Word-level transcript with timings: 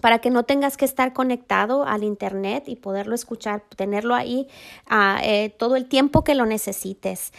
para 0.00 0.20
que 0.20 0.30
no 0.30 0.44
tengas 0.44 0.76
que 0.76 0.84
estar 0.84 1.12
conectado 1.12 1.84
al 1.84 2.04
internet 2.04 2.64
y 2.66 2.76
poderlo 2.76 3.14
escuchar, 3.14 3.62
tenerlo 3.76 4.14
ahí 4.14 4.48
uh, 4.90 5.18
eh, 5.22 5.54
todo 5.58 5.76
el 5.76 5.86
tiempo 5.86 6.24
que 6.24 6.34
lo 6.34 6.46
necesites. 6.46 7.32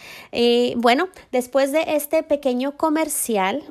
Bueno, 0.76 1.08
después 1.32 1.72
de 1.72 1.84
este 1.88 2.22
pequeño 2.22 2.76
comercial, 2.76 3.62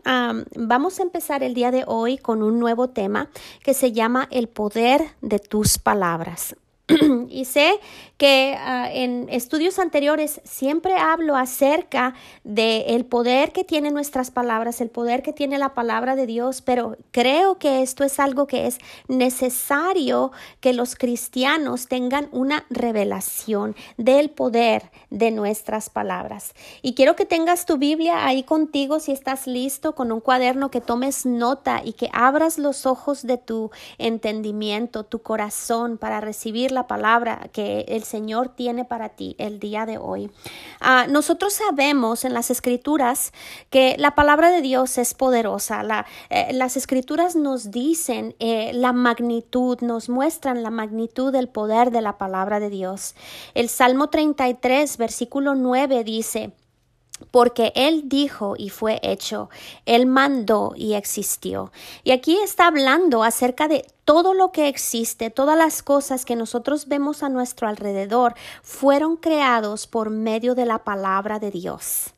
vamos 0.56 1.00
a 1.00 1.04
empezar 1.04 1.44
el 1.44 1.54
día 1.54 1.72
de 1.72 1.84
hoy 1.88 2.18
con 2.18 2.44
un 2.44 2.60
nuevo 2.60 2.90
tema 2.90 3.30
que 3.64 3.74
se 3.74 3.92
llama 3.92 4.28
el 4.32 4.48
poder 4.48 5.02
de 5.22 5.40
tus 5.40 5.78
palabras. 5.78 6.56
y 7.30 7.46
sé 7.46 7.80
que 8.18 8.56
ah, 8.58 8.90
en 8.92 9.28
estudios 9.30 9.80
anteriores 9.80 10.42
siempre 10.44 10.96
hablo 10.98 11.36
acerca 11.36 12.14
del 12.44 12.84
el 12.88 13.06
poder 13.06 13.52
que 13.52 13.64
tienen 13.64 13.94
nuestras 13.94 14.32
palabras, 14.32 14.82
el 14.82 14.90
poder 14.90 15.24
que 15.24 15.34
tiene 15.34 15.58
la 15.58 15.74
palabra 15.74 16.16
de 16.16 16.28
Dios, 16.28 16.62
pero 16.62 16.98
creo 17.12 17.58
que 17.58 17.82
esto 17.82 18.04
es 18.04 18.20
algo 18.20 18.48
que 18.48 18.68
es 18.68 18.78
necesario 19.08 20.32
que 20.60 20.74
los 20.74 20.96
cristianos 20.96 21.88
tengan 21.88 22.30
una 22.32 22.66
revelación 22.70 23.76
del 23.98 24.30
poder 24.30 24.92
de 25.10 25.32
nuestras 25.32 25.90
palabras. 25.90 26.54
Y 26.82 26.94
quiero 26.94 27.16
que 27.16 27.26
tengas 27.26 27.66
tu 27.66 27.78
Biblia 27.78 28.26
ahí 28.26 28.44
contigo 28.44 29.00
si 29.00 29.12
estás 29.12 29.48
listo 29.48 29.96
con 29.96 30.12
un 30.12 30.20
cuaderno 30.20 30.70
que 30.72 30.82
tomes 30.82 31.26
nota 31.26 31.82
y 31.84 31.94
que 31.94 32.10
abras 32.14 32.58
los 32.58 32.86
ojos 32.86 33.24
de 33.24 33.38
tu 33.38 33.72
entendimiento, 33.98 35.04
tu 35.04 35.22
corazón 35.22 35.98
para 35.98 36.22
recibir 36.22 36.72
la 36.72 36.88
palabra 36.88 37.50
que 37.52 37.86
Señor 38.04 38.50
tiene 38.50 38.86
para 38.86 39.10
ti 39.10 39.36
el 39.38 39.60
día 39.60 39.86
de 39.86 39.98
hoy. 39.98 40.32
Uh, 40.82 41.12
nosotros 41.12 41.54
sabemos 41.54 42.26
en 42.26 42.34
las 42.34 42.52
escrituras 42.52 43.32
que 43.70 43.96
la 43.98 44.16
palabra 44.16 44.52
de 44.52 44.62
Dios 44.62 44.98
es 44.98 45.14
poderosa. 45.14 45.84
La, 45.84 46.06
eh, 46.30 46.54
las 46.54 46.78
escrituras 46.78 47.36
nos 47.36 47.72
dicen 47.72 48.36
eh, 48.40 48.72
la 48.74 48.94
magnitud, 48.94 49.80
nos 49.82 50.10
muestran 50.10 50.64
la 50.64 50.70
magnitud 50.70 51.32
del 51.32 51.48
poder 51.48 51.92
de 51.92 52.02
la 52.02 52.18
palabra 52.18 52.60
de 52.60 52.70
Dios. 52.70 53.16
El 53.54 53.70
Salmo 53.70 54.10
33, 54.10 54.98
versículo 54.98 55.56
9 55.56 56.04
dice, 56.04 56.52
porque 57.32 57.72
Él 57.76 58.10
dijo 58.10 58.56
y 58.58 58.70
fue 58.70 59.00
hecho, 59.04 59.50
Él 59.86 60.06
mandó 60.06 60.74
y 60.76 60.94
existió. 60.94 61.72
Y 62.04 62.12
aquí 62.12 62.38
está 62.38 62.68
hablando 62.68 63.24
acerca 63.24 63.68
de 63.68 63.86
todo 64.06 64.34
lo 64.34 64.52
que 64.52 64.68
existe, 64.68 65.30
todas 65.30 65.58
las 65.58 65.82
cosas 65.84 66.26
que 66.26 66.36
nosotros 66.36 66.88
vemos 66.88 67.24
a 67.24 67.30
nuestro 67.30 67.68
alrededor, 67.68 68.36
fueron 68.62 69.18
creados 69.18 69.88
por 69.88 70.10
medio 70.10 70.56
de 70.56 70.66
la 70.66 70.84
palabra 70.84 71.40
de 71.40 71.52
Dios. 71.52 72.14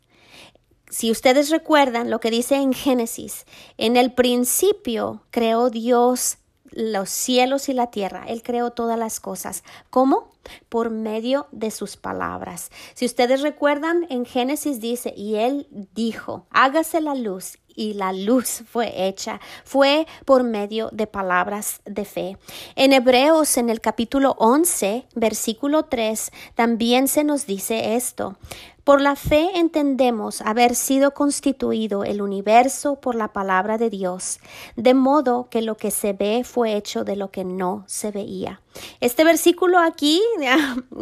Si 0.89 1.11
ustedes 1.11 1.49
recuerdan 1.49 2.09
lo 2.09 2.19
que 2.19 2.31
dice 2.31 2.55
en 2.55 2.73
Génesis, 2.73 3.45
en 3.77 3.97
el 3.97 4.13
principio 4.13 5.23
creó 5.31 5.69
Dios 5.69 6.37
los 6.71 7.09
cielos 7.09 7.69
y 7.69 7.73
la 7.73 7.87
tierra. 7.87 8.25
Él 8.27 8.43
creó 8.43 8.71
todas 8.71 8.97
las 8.97 9.19
cosas. 9.19 9.63
¿Cómo? 9.89 10.29
Por 10.69 10.89
medio 10.89 11.47
de 11.51 11.71
sus 11.71 11.97
palabras. 11.97 12.71
Si 12.93 13.05
ustedes 13.05 13.41
recuerdan, 13.41 14.05
en 14.09 14.25
Génesis 14.25 14.79
dice, 14.79 15.13
y 15.15 15.35
él 15.35 15.67
dijo, 15.93 16.45
hágase 16.51 17.01
la 17.01 17.15
luz 17.15 17.57
y 17.75 17.93
la 17.93 18.13
luz 18.13 18.63
fue 18.69 19.07
hecha. 19.07 19.39
Fue 19.63 20.07
por 20.25 20.43
medio 20.43 20.89
de 20.91 21.07
palabras 21.07 21.81
de 21.85 22.05
fe. 22.05 22.37
En 22.75 22.93
Hebreos, 22.93 23.57
en 23.57 23.69
el 23.69 23.81
capítulo 23.81 24.35
11, 24.39 25.05
versículo 25.15 25.83
3, 25.85 26.31
también 26.55 27.07
se 27.07 27.23
nos 27.23 27.45
dice 27.45 27.95
esto. 27.95 28.37
Por 28.85 29.01
la 29.01 29.15
fe 29.15 29.49
entendemos 29.55 30.41
haber 30.41 30.75
sido 30.75 31.15
constituido 31.15 32.03
el 32.03 32.21
universo 32.21 32.97
por 33.01 33.15
la 33.15 33.33
palabra 33.33 33.79
de 33.79 33.89
Dios, 33.89 34.39
de 34.75 34.93
modo 34.93 35.47
que 35.49 35.63
lo 35.63 35.75
que 35.75 35.89
se 35.89 36.13
ve 36.13 36.43
fue 36.43 36.75
hecho 36.75 37.03
de 37.03 37.15
lo 37.15 37.31
que 37.31 37.43
no 37.43 37.83
se 37.87 38.11
veía. 38.11 38.61
Este 38.99 39.23
versículo 39.23 39.79
aquí 39.79 40.21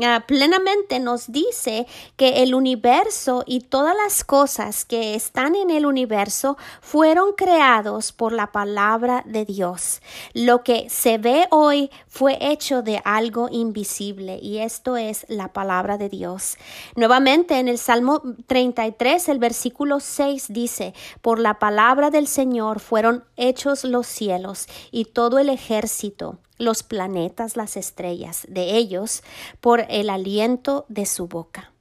ah, 0.03 0.23
plenamente 0.27 0.99
nos 0.99 1.31
dice 1.31 1.85
que 2.15 2.43
el 2.43 2.55
universo 2.55 3.43
y 3.45 3.61
todas 3.61 3.95
las 3.95 4.23
cosas 4.23 4.85
que 4.85 5.15
están 5.15 5.55
en 5.55 5.69
el 5.69 5.85
universo 5.85 6.57
fueron 6.79 7.33
creados 7.33 8.13
por 8.13 8.31
la 8.31 8.53
palabra 8.53 9.23
de 9.25 9.43
Dios. 9.43 10.01
Lo 10.33 10.63
que 10.63 10.89
se 10.89 11.17
ve 11.17 11.47
hoy 11.49 11.89
fue 12.07 12.37
hecho 12.39 12.81
de 12.81 13.01
algo 13.03 13.49
invisible 13.51 14.39
y 14.41 14.59
esto 14.59 14.95
es 14.95 15.25
la 15.27 15.51
palabra 15.51 15.97
de 15.97 16.07
Dios. 16.09 16.57
Nuevamente 16.95 17.59
en 17.59 17.72
Salmo 17.77 18.21
33, 18.47 19.29
el 19.29 19.39
versículo 19.39 19.99
6 19.99 20.47
dice, 20.49 20.93
por 21.21 21.39
la 21.39 21.59
palabra 21.59 22.09
del 22.09 22.27
Señor 22.27 22.79
fueron 22.79 23.23
hechos 23.37 23.83
los 23.83 24.07
cielos 24.07 24.67
y 24.91 25.05
todo 25.05 25.39
el 25.39 25.49
ejército 25.49 26.39
los 26.57 26.83
planetas, 26.83 27.57
las 27.57 27.77
estrellas, 27.77 28.45
de 28.47 28.77
ellos 28.77 29.23
por 29.59 29.85
el 29.89 30.09
aliento 30.09 30.85
de 30.87 31.05
su 31.05 31.27
boca. 31.27 31.72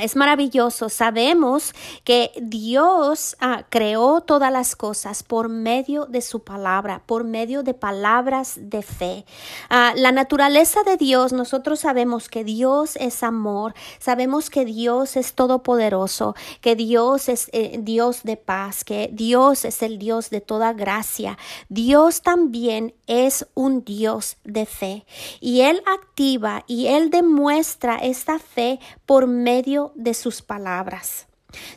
Es 0.00 0.16
maravilloso. 0.16 0.88
Sabemos 0.88 1.74
que 2.04 2.32
Dios 2.40 3.36
ah, 3.40 3.64
creó 3.68 4.20
todas 4.20 4.52
las 4.52 4.76
cosas 4.76 5.22
por 5.22 5.48
medio 5.48 6.06
de 6.06 6.22
su 6.22 6.40
palabra, 6.40 7.02
por 7.06 7.24
medio 7.24 7.62
de 7.62 7.74
palabras 7.74 8.54
de 8.56 8.82
fe. 8.82 9.24
Ah, 9.68 9.92
la 9.96 10.12
naturaleza 10.12 10.82
de 10.82 10.96
Dios, 10.96 11.32
nosotros 11.32 11.80
sabemos 11.80 12.28
que 12.28 12.44
Dios 12.44 12.96
es 12.96 13.22
amor, 13.22 13.74
sabemos 13.98 14.50
que 14.50 14.64
Dios 14.64 15.16
es 15.16 15.34
todopoderoso, 15.34 16.34
que 16.60 16.76
Dios 16.76 17.28
es 17.28 17.50
eh, 17.52 17.78
Dios 17.80 18.22
de 18.22 18.36
paz, 18.36 18.84
que 18.84 19.10
Dios 19.12 19.64
es 19.64 19.82
el 19.82 19.98
Dios 19.98 20.30
de 20.30 20.40
toda 20.40 20.72
gracia. 20.72 21.38
Dios 21.68 22.22
también 22.22 22.94
es 23.06 23.46
un 23.54 23.84
Dios 23.84 24.36
de 24.44 24.66
fe 24.66 25.04
y 25.40 25.60
Él 25.62 25.82
activa 25.86 26.64
y 26.66 26.86
Él 26.86 27.10
demuestra 27.10 27.96
esta 27.96 28.38
fe 28.38 28.80
por 29.06 29.26
medio 29.26 29.89
de 29.94 30.14
sus 30.14 30.42
palabras. 30.42 31.26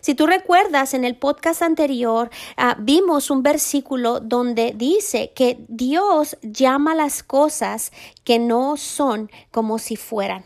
Si 0.02 0.14
tú 0.16 0.28
recuerdas, 0.28 0.94
en 0.94 1.04
el 1.04 1.18
podcast 1.18 1.62
anterior 1.62 2.30
ah, 2.58 2.76
vimos 2.80 3.30
un 3.30 3.44
versículo 3.44 4.20
donde 4.20 4.74
dice 4.76 5.32
que 5.36 5.66
Dios 5.68 6.38
llama 6.42 6.96
las 6.96 7.24
cosas 7.24 7.92
que 8.24 8.40
no 8.40 8.78
son 8.78 9.32
como 9.52 9.80
si 9.80 9.96
fueran. 9.96 10.46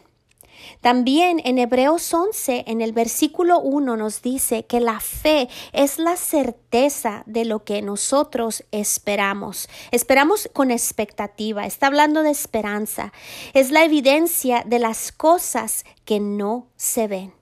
También 0.81 1.41
en 1.43 1.59
Hebreos 1.59 2.13
11, 2.13 2.65
en 2.67 2.81
el 2.81 2.91
versículo 2.91 3.59
1, 3.59 3.95
nos 3.95 4.21
dice 4.21 4.65
que 4.65 4.79
la 4.79 4.99
fe 4.99 5.49
es 5.71 5.99
la 5.99 6.17
certeza 6.17 7.23
de 7.25 7.45
lo 7.45 7.63
que 7.63 7.81
nosotros 7.81 8.63
esperamos. 8.71 9.69
Esperamos 9.91 10.49
con 10.53 10.71
expectativa, 10.71 11.65
está 11.65 11.87
hablando 11.87 12.23
de 12.23 12.31
esperanza. 12.31 13.13
Es 13.53 13.71
la 13.71 13.83
evidencia 13.83 14.63
de 14.65 14.79
las 14.79 15.11
cosas 15.11 15.85
que 16.05 16.19
no 16.19 16.67
se 16.75 17.07
ven. 17.07 17.36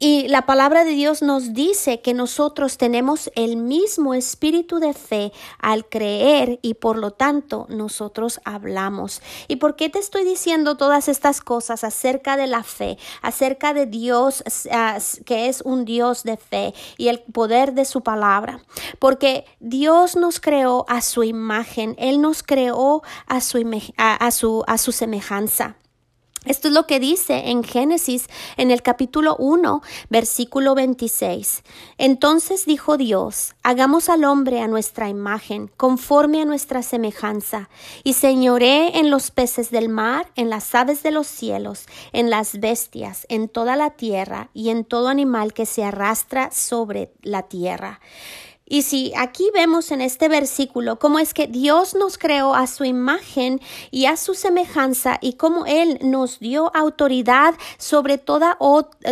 Y 0.00 0.28
la 0.28 0.46
palabra 0.46 0.84
de 0.84 0.92
Dios 0.92 1.22
nos 1.22 1.54
dice 1.54 2.00
que 2.00 2.14
nosotros 2.14 2.78
tenemos 2.78 3.32
el 3.34 3.56
mismo 3.56 4.14
espíritu 4.14 4.78
de 4.78 4.94
fe 4.94 5.32
al 5.58 5.86
creer 5.88 6.60
y 6.62 6.74
por 6.74 6.96
lo 6.98 7.10
tanto 7.10 7.66
nosotros 7.68 8.40
hablamos. 8.44 9.20
¿Y 9.48 9.56
por 9.56 9.74
qué 9.74 9.88
te 9.88 9.98
estoy 9.98 10.24
diciendo 10.24 10.76
todas 10.76 11.08
estas 11.08 11.40
cosas 11.40 11.82
acerca 11.82 12.36
de 12.36 12.46
la 12.46 12.62
fe, 12.62 12.96
acerca 13.22 13.74
de 13.74 13.86
Dios 13.86 14.44
ah, 14.70 14.98
que 15.26 15.48
es 15.48 15.62
un 15.62 15.84
Dios 15.84 16.22
de 16.22 16.36
fe 16.36 16.74
y 16.96 17.08
el 17.08 17.18
poder 17.20 17.72
de 17.72 17.84
su 17.84 18.02
palabra? 18.02 18.60
Porque 19.00 19.46
Dios 19.58 20.14
nos 20.14 20.38
creó 20.38 20.84
a 20.88 21.00
su 21.02 21.24
imagen, 21.24 21.96
Él 21.98 22.20
nos 22.20 22.44
creó 22.44 23.02
a 23.26 23.40
su, 23.40 23.58
a 23.96 24.30
su, 24.30 24.64
a 24.68 24.78
su 24.78 24.92
semejanza. 24.92 25.74
Esto 26.44 26.68
es 26.68 26.74
lo 26.74 26.86
que 26.86 27.00
dice 27.00 27.50
en 27.50 27.64
Génesis 27.64 28.26
en 28.56 28.70
el 28.70 28.82
capítulo 28.82 29.34
1, 29.36 29.82
versículo 30.08 30.76
26. 30.76 31.64
Entonces 31.98 32.64
dijo 32.64 32.96
Dios, 32.96 33.56
hagamos 33.64 34.08
al 34.08 34.24
hombre 34.24 34.60
a 34.60 34.68
nuestra 34.68 35.08
imagen, 35.08 35.68
conforme 35.76 36.40
a 36.40 36.44
nuestra 36.44 36.82
semejanza, 36.84 37.68
y 38.04 38.12
señoré 38.12 38.98
en 38.98 39.10
los 39.10 39.32
peces 39.32 39.70
del 39.70 39.88
mar, 39.88 40.30
en 40.36 40.48
las 40.48 40.74
aves 40.76 41.02
de 41.02 41.10
los 41.10 41.26
cielos, 41.26 41.86
en 42.12 42.30
las 42.30 42.60
bestias, 42.60 43.26
en 43.28 43.48
toda 43.48 43.74
la 43.74 43.90
tierra 43.90 44.50
y 44.54 44.70
en 44.70 44.84
todo 44.84 45.08
animal 45.08 45.52
que 45.52 45.66
se 45.66 45.82
arrastra 45.82 46.50
sobre 46.52 47.12
la 47.22 47.42
tierra. 47.42 48.00
Y 48.70 48.82
si 48.82 49.12
aquí 49.16 49.50
vemos 49.54 49.90
en 49.92 50.02
este 50.02 50.28
versículo 50.28 50.98
cómo 50.98 51.18
es 51.18 51.32
que 51.32 51.46
Dios 51.46 51.94
nos 51.94 52.18
creó 52.18 52.54
a 52.54 52.66
su 52.66 52.84
imagen 52.84 53.60
y 53.90 54.04
a 54.04 54.18
su 54.18 54.34
semejanza 54.34 55.18
y 55.22 55.34
cómo 55.34 55.64
Él 55.64 55.98
nos 56.02 56.38
dio 56.38 56.70
autoridad 56.76 57.54
sobre 57.78 58.18
toda, 58.18 58.58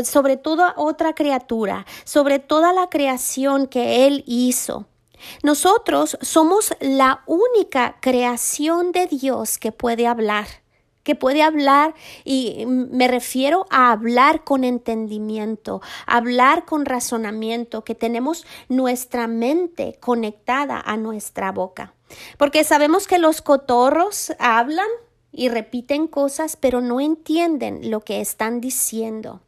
sobre 0.05 0.37
toda 0.37 0.75
otra 0.77 1.15
criatura, 1.15 1.87
sobre 2.05 2.39
toda 2.39 2.75
la 2.75 2.91
creación 2.91 3.67
que 3.67 4.07
Él 4.07 4.25
hizo. 4.27 4.85
Nosotros 5.43 6.19
somos 6.21 6.75
la 6.81 7.23
única 7.27 7.97
creación 8.01 8.93
de 8.93 9.07
Dios 9.07 9.57
que 9.57 9.73
puede 9.73 10.07
hablar 10.07 10.66
que 11.07 11.15
puede 11.15 11.45
hablar 11.45 11.95
y 12.25 12.67
me 12.67 13.07
refiero 13.07 13.65
a 13.71 13.93
hablar 13.93 14.43
con 14.43 14.65
entendimiento, 14.65 15.81
hablar 16.05 16.65
con 16.65 16.85
razonamiento, 16.85 17.85
que 17.85 17.95
tenemos 17.95 18.45
nuestra 18.69 19.29
mente 19.29 19.97
conectada 20.01 20.81
a 20.85 20.97
nuestra 20.97 21.53
boca. 21.53 21.95
Porque 22.39 22.65
sabemos 22.65 23.07
que 23.07 23.19
los 23.19 23.41
cotorros 23.41 24.33
hablan 24.41 24.89
y 25.31 25.49
repiten 25.49 26.09
cosas, 26.09 26.57
pero 26.57 26.81
no 26.81 27.01
entienden 27.01 27.89
lo 27.89 28.01
que 28.01 28.21
están 28.21 28.61
diciendo. 28.61 29.43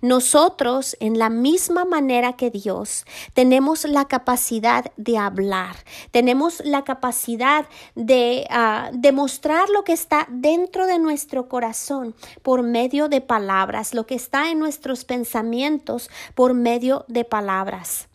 Nosotros, 0.00 0.96
en 1.00 1.18
la 1.18 1.30
misma 1.30 1.84
manera 1.84 2.34
que 2.34 2.50
Dios, 2.50 3.04
tenemos 3.34 3.84
la 3.84 4.06
capacidad 4.06 4.92
de 4.96 5.18
hablar, 5.18 5.76
tenemos 6.10 6.62
la 6.64 6.84
capacidad 6.84 7.66
de 7.94 8.46
uh, 8.50 8.90
demostrar 8.92 9.68
lo 9.70 9.84
que 9.84 9.92
está 9.92 10.26
dentro 10.30 10.86
de 10.86 10.98
nuestro 10.98 11.48
corazón 11.48 12.14
por 12.42 12.62
medio 12.62 13.08
de 13.08 13.20
palabras, 13.20 13.94
lo 13.94 14.06
que 14.06 14.14
está 14.14 14.50
en 14.50 14.58
nuestros 14.58 15.04
pensamientos 15.04 16.10
por 16.34 16.54
medio 16.54 17.04
de 17.08 17.24
palabras. 17.24 18.08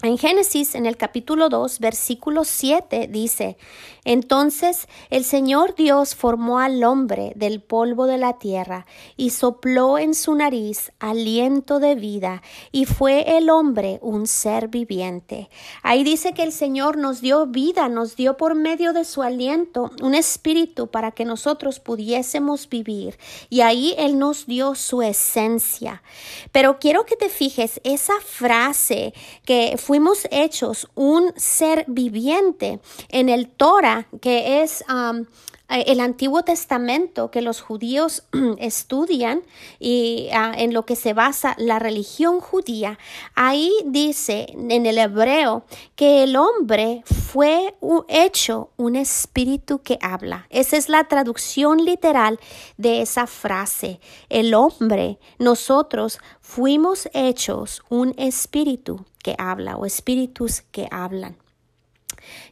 En 0.00 0.16
Génesis, 0.16 0.76
en 0.76 0.86
el 0.86 0.96
capítulo 0.96 1.48
2, 1.48 1.80
versículo 1.80 2.44
7, 2.44 3.08
dice, 3.10 3.56
Entonces 4.04 4.86
el 5.10 5.24
Señor 5.24 5.74
Dios 5.74 6.14
formó 6.14 6.60
al 6.60 6.84
hombre 6.84 7.32
del 7.34 7.60
polvo 7.60 8.06
de 8.06 8.16
la 8.16 8.38
tierra 8.38 8.86
y 9.16 9.30
sopló 9.30 9.98
en 9.98 10.14
su 10.14 10.36
nariz 10.36 10.92
aliento 11.00 11.80
de 11.80 11.96
vida, 11.96 12.42
y 12.70 12.84
fue 12.84 13.38
el 13.38 13.50
hombre 13.50 13.98
un 14.00 14.28
ser 14.28 14.68
viviente. 14.68 15.50
Ahí 15.82 16.04
dice 16.04 16.32
que 16.32 16.44
el 16.44 16.52
Señor 16.52 16.96
nos 16.96 17.20
dio 17.20 17.48
vida, 17.48 17.88
nos 17.88 18.14
dio 18.14 18.36
por 18.36 18.54
medio 18.54 18.92
de 18.92 19.04
su 19.04 19.22
aliento 19.22 19.90
un 20.00 20.14
espíritu 20.14 20.86
para 20.86 21.10
que 21.10 21.24
nosotros 21.24 21.80
pudiésemos 21.80 22.68
vivir, 22.68 23.18
y 23.50 23.62
ahí 23.62 23.96
Él 23.98 24.16
nos 24.20 24.46
dio 24.46 24.76
su 24.76 25.02
esencia. 25.02 26.04
Pero 26.52 26.78
quiero 26.78 27.04
que 27.04 27.16
te 27.16 27.28
fijes, 27.28 27.80
esa 27.82 28.14
frase 28.20 29.12
que 29.44 29.74
fuimos 29.88 30.28
hechos 30.30 30.86
un 30.94 31.32
ser 31.36 31.86
viviente. 31.88 32.78
En 33.08 33.30
el 33.30 33.48
Torah, 33.48 34.06
que 34.20 34.60
es 34.60 34.84
um, 34.86 35.24
el 35.68 36.00
Antiguo 36.00 36.42
Testamento 36.42 37.30
que 37.30 37.42
los 37.42 37.60
judíos 37.60 38.24
estudian 38.58 39.42
y 39.78 40.28
ah, 40.32 40.52
en 40.56 40.72
lo 40.72 40.86
que 40.86 40.96
se 40.96 41.12
basa 41.12 41.54
la 41.58 41.78
religión 41.78 42.40
judía, 42.40 42.98
ahí 43.34 43.72
dice 43.84 44.46
en 44.48 44.86
el 44.86 44.98
hebreo 44.98 45.64
que 45.94 46.22
el 46.22 46.36
hombre 46.36 47.02
fue 47.04 47.74
hecho 48.08 48.70
un 48.76 48.96
espíritu 48.96 49.80
que 49.82 49.98
habla. 50.00 50.46
Esa 50.50 50.76
es 50.76 50.88
la 50.88 51.04
traducción 51.04 51.84
literal 51.84 52.40
de 52.76 53.02
esa 53.02 53.26
frase. 53.26 54.00
El 54.28 54.54
hombre, 54.54 55.18
nosotros 55.38 56.18
fuimos 56.40 57.08
hechos 57.12 57.82
un 57.90 58.14
espíritu 58.16 59.04
que 59.22 59.34
habla 59.38 59.76
o 59.76 59.84
espíritus 59.84 60.62
que 60.72 60.88
hablan. 60.90 61.36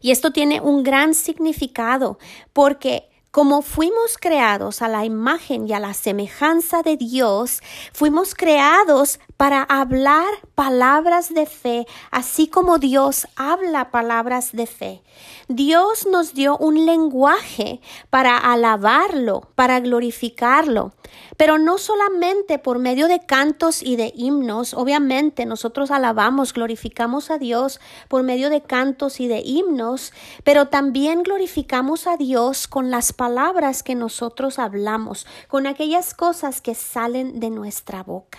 Y 0.00 0.10
esto 0.10 0.32
tiene 0.32 0.60
un 0.60 0.82
gran 0.82 1.14
significado 1.14 2.18
porque 2.52 3.08
como 3.36 3.60
fuimos 3.60 4.16
creados 4.18 4.80
a 4.80 4.88
la 4.88 5.04
imagen 5.04 5.68
y 5.68 5.74
a 5.74 5.78
la 5.78 5.92
semejanza 5.92 6.82
de 6.82 6.96
Dios, 6.96 7.60
fuimos 7.92 8.34
creados 8.34 9.20
para 9.36 9.62
hablar 9.62 10.26
palabras 10.54 11.34
de 11.34 11.44
fe, 11.44 11.86
así 12.10 12.48
como 12.48 12.78
Dios 12.78 13.28
habla 13.36 13.90
palabras 13.90 14.52
de 14.52 14.66
fe. 14.66 15.02
Dios 15.48 16.06
nos 16.10 16.32
dio 16.32 16.56
un 16.56 16.86
lenguaje 16.86 17.82
para 18.08 18.38
alabarlo, 18.38 19.50
para 19.54 19.80
glorificarlo, 19.80 20.94
pero 21.36 21.58
no 21.58 21.78
solamente 21.78 22.58
por 22.58 22.78
medio 22.78 23.08
de 23.08 23.20
cantos 23.20 23.82
y 23.82 23.96
de 23.96 24.12
himnos, 24.14 24.74
obviamente 24.74 25.46
nosotros 25.46 25.90
alabamos, 25.90 26.52
glorificamos 26.52 27.30
a 27.30 27.38
Dios 27.38 27.80
por 28.08 28.22
medio 28.22 28.50
de 28.50 28.62
cantos 28.62 29.20
y 29.20 29.28
de 29.28 29.40
himnos, 29.44 30.12
pero 30.44 30.68
también 30.68 31.22
glorificamos 31.22 32.06
a 32.06 32.16
Dios 32.16 32.68
con 32.68 32.90
las 32.90 33.12
palabras 33.12 33.82
que 33.82 33.94
nosotros 33.94 34.58
hablamos, 34.58 35.26
con 35.48 35.66
aquellas 35.66 36.14
cosas 36.14 36.60
que 36.60 36.74
salen 36.74 37.40
de 37.40 37.50
nuestra 37.50 38.02
boca. 38.02 38.38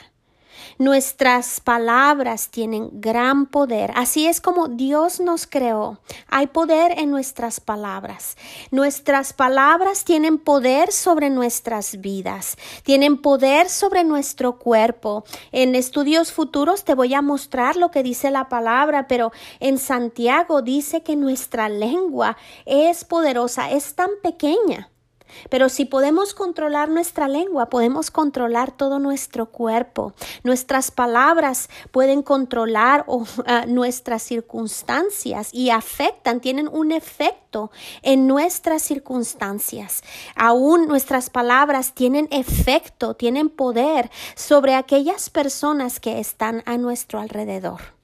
Nuestras 0.78 1.60
palabras 1.62 2.50
tienen 2.50 2.90
gran 2.94 3.46
poder. 3.46 3.92
Así 3.96 4.28
es 4.28 4.42
como 4.42 4.68
Dios 4.68 5.20
nos 5.20 5.48
creó. 5.48 6.00
Hay 6.28 6.48
poder 6.48 7.00
en 7.00 7.12
nuestras 7.12 7.60
palabras. 7.60 8.38
Nuestras 8.72 9.34
palabras 9.34 10.04
tienen 10.04 10.38
poder 10.38 10.92
sobre 10.92 11.30
nuestras 11.30 12.00
vidas. 12.02 12.58
Tienen 12.84 13.22
poder 13.22 13.70
sobre 13.70 14.04
nuestro 14.04 14.60
cuerpo. 14.60 15.24
En 15.52 15.76
estudios 15.76 16.32
futuros 16.32 16.84
te 16.84 16.96
voy 16.96 17.14
a 17.14 17.22
mostrar 17.22 17.76
lo 17.76 17.92
que 17.92 18.04
dice 18.04 18.32
la 18.32 18.50
palabra, 18.50 19.08
pero 19.08 19.32
en 19.60 19.78
Santiago 19.78 20.62
dice 20.62 21.04
que 21.04 21.16
nuestra 21.16 21.70
lengua 21.70 22.38
es 22.66 23.06
poderosa, 23.06 23.72
es 23.72 23.96
tan 23.96 24.10
pequeña 24.22 24.90
pero 25.50 25.70
si 25.70 25.86
podemos 25.86 26.34
controlar 26.34 26.90
nuestra 26.90 27.28
lengua, 27.28 27.70
podemos 27.70 28.12
controlar 28.12 28.72
todo 28.72 29.00
nuestro 29.00 29.48
cuerpo. 29.48 30.14
Nuestras 30.44 30.92
palabras 30.92 31.70
pueden 31.92 32.24
controlar 32.24 33.06
ah, 33.46 33.66
nuestras 33.68 34.24
circunstancias 34.24 35.54
y 35.54 35.70
afectan, 35.70 36.40
tienen 36.40 36.68
un 36.68 36.92
efecto 36.92 37.72
en 38.02 38.28
nuestras 38.28 38.82
circunstancias. 38.82 40.04
Aún 40.36 40.88
nuestras 40.88 41.30
palabras 41.30 41.94
tienen 41.94 42.28
efecto, 42.32 43.16
tienen 43.16 43.50
poder 43.50 44.10
sobre 44.36 44.76
aquellas 44.76 45.30
personas 45.30 46.00
que 46.00 46.20
están 46.20 46.64
a 46.66 46.78
nuestro 46.78 47.20
alrededor. 47.20 47.97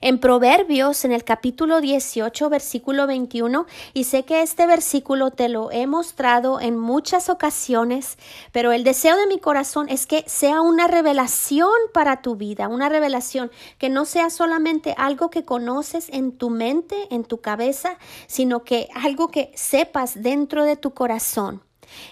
En 0.00 0.18
Proverbios, 0.18 1.04
en 1.04 1.12
el 1.12 1.24
capítulo 1.24 1.80
18, 1.80 2.50
versículo 2.50 3.06
21, 3.06 3.66
y 3.94 4.04
sé 4.04 4.24
que 4.24 4.42
este 4.42 4.66
versículo 4.66 5.30
te 5.30 5.48
lo 5.48 5.70
he 5.70 5.86
mostrado 5.86 6.60
en 6.60 6.76
muchas 6.76 7.30
ocasiones, 7.30 8.18
pero 8.52 8.72
el 8.72 8.84
deseo 8.84 9.16
de 9.16 9.26
mi 9.26 9.38
corazón 9.38 9.88
es 9.88 10.06
que 10.06 10.24
sea 10.26 10.60
una 10.60 10.86
revelación 10.86 11.70
para 11.94 12.20
tu 12.20 12.36
vida, 12.36 12.68
una 12.68 12.90
revelación 12.90 13.50
que 13.78 13.88
no 13.88 14.04
sea 14.04 14.28
solamente 14.28 14.94
algo 14.98 15.30
que 15.30 15.44
conoces 15.44 16.08
en 16.10 16.32
tu 16.32 16.50
mente, 16.50 16.96
en 17.10 17.24
tu 17.24 17.40
cabeza, 17.40 17.98
sino 18.26 18.64
que 18.64 18.88
algo 18.94 19.28
que 19.28 19.50
sepas 19.54 20.22
dentro 20.22 20.64
de 20.64 20.76
tu 20.76 20.92
corazón. 20.92 21.62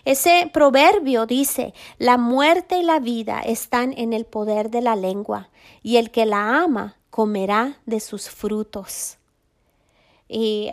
Ese 0.05 0.51
proverbio 0.53 1.27
dice, 1.27 1.75
la 1.99 2.17
muerte 2.17 2.79
y 2.79 2.83
la 2.83 3.01
vida 3.01 3.41
están 3.41 3.93
en 3.97 4.13
el 4.13 4.25
poder 4.25 4.71
de 4.71 4.81
la 4.81 4.97
lengua, 4.97 5.51
y 5.83 5.97
el 5.97 6.11
que 6.11 6.27
la 6.27 6.63
ama 6.63 6.97
comerá 7.15 7.79
de 7.87 8.01
sus 8.01 8.29
frutos. 8.29 9.19
Y 10.29 10.73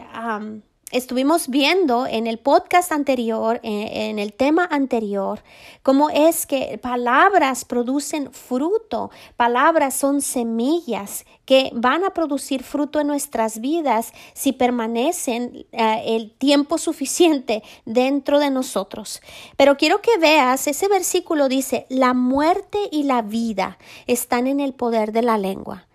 estuvimos 0.92 1.50
viendo 1.50 2.08
en 2.08 2.26
el 2.26 2.40
podcast 2.40 2.92
anterior, 2.92 3.60
en, 3.62 4.18
el 4.18 4.34
tema 4.34 4.68
anterior, 4.72 5.44
cómo 5.84 6.10
es 6.10 6.48
que 6.48 6.80
palabras 6.82 7.64
producen 7.64 8.34
fruto, 8.34 9.12
palabras 9.38 9.94
son 9.94 10.20
semillas 10.20 11.28
que 11.46 11.70
van 11.76 12.04
a 12.06 12.10
producir 12.10 12.64
fruto 12.64 13.00
en 13.00 13.06
nuestras 13.06 13.62
vidas 13.62 14.12
si 14.34 14.52
permanecen 14.52 15.68
eh, 15.72 16.02
el 16.08 16.32
tiempo 16.32 16.80
suficiente 16.80 17.62
dentro 17.86 18.40
de 18.40 18.50
nosotros. 18.50 19.22
Pero 19.58 19.78
quiero 19.78 20.02
que 20.02 20.18
veas, 20.18 20.66
ese 20.66 20.88
versículo 20.88 21.50
dice, 21.50 21.86
la 21.90 22.16
muerte 22.16 22.80
y 22.92 23.04
la 23.04 23.22
vida 23.22 23.78
están 24.08 24.48
en 24.48 24.60
el 24.60 24.74
poder 24.74 25.12
de 25.12 25.22
la 25.22 25.38
lengua. 25.38 25.86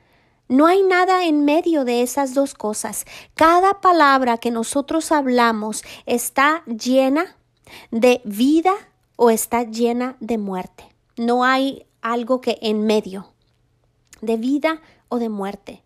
No 0.49 0.67
hay 0.67 0.83
nada 0.83 1.27
en 1.27 1.45
medio 1.45 1.85
de 1.85 2.03
esas 2.03 2.33
dos 2.33 2.55
cosas. 2.55 3.05
Cada 3.35 3.81
palabra 3.81 4.39
que 4.39 4.53
nosotros 4.53 5.11
hablamos 5.11 5.83
está 6.07 6.63
llena 6.67 7.37
de 7.91 8.21
vida 8.25 8.73
o 9.17 9.31
está 9.31 9.65
llena 9.65 10.17
de 10.21 10.39
muerte. 10.39 10.85
No 11.17 11.43
hay 11.43 11.87
algo 12.01 12.41
que 12.41 12.59
en 12.63 12.87
medio 12.87 13.33
de 14.21 14.37
vida 14.37 14.81
o 15.09 15.19
de 15.19 15.29
muerte. 15.29 15.83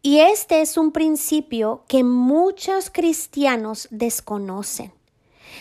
Y 0.00 0.20
este 0.20 0.60
es 0.60 0.76
un 0.76 0.92
principio 0.92 1.84
que 1.88 2.04
muchos 2.04 2.88
cristianos 2.88 3.88
desconocen. 3.90 4.92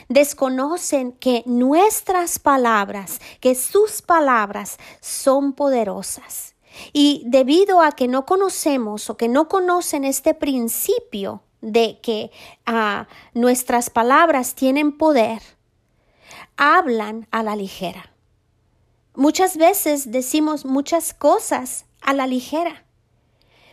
Desconocen 0.08 1.14
que 1.14 1.42
nuestras 1.48 2.38
palabras, 2.38 3.20
que 3.40 3.56
sus 3.56 4.04
palabras 4.04 4.78
son 5.02 5.54
poderosas 5.54 6.54
y 6.94 7.24
debido 7.26 7.82
a 7.82 7.92
que 7.92 8.08
no 8.08 8.26
conocemos 8.26 9.10
o 9.10 9.18
que 9.18 9.28
no 9.28 9.48
conocen 9.48 10.06
este 10.06 10.34
principio 10.34 11.42
de 11.62 12.00
que 12.02 12.32
ah, 12.66 13.08
nuestras 13.34 13.90
palabras 13.90 14.56
tienen 14.56 14.98
poder, 14.98 15.42
hablan 16.58 17.28
a 17.32 17.44
la 17.44 17.56
ligera. 17.56 18.12
Muchas 19.16 19.58
veces 19.58 20.12
decimos 20.12 20.66
muchas 20.66 21.14
cosas 21.14 21.86
a 22.02 22.14
la 22.14 22.28
ligera. 22.28 22.86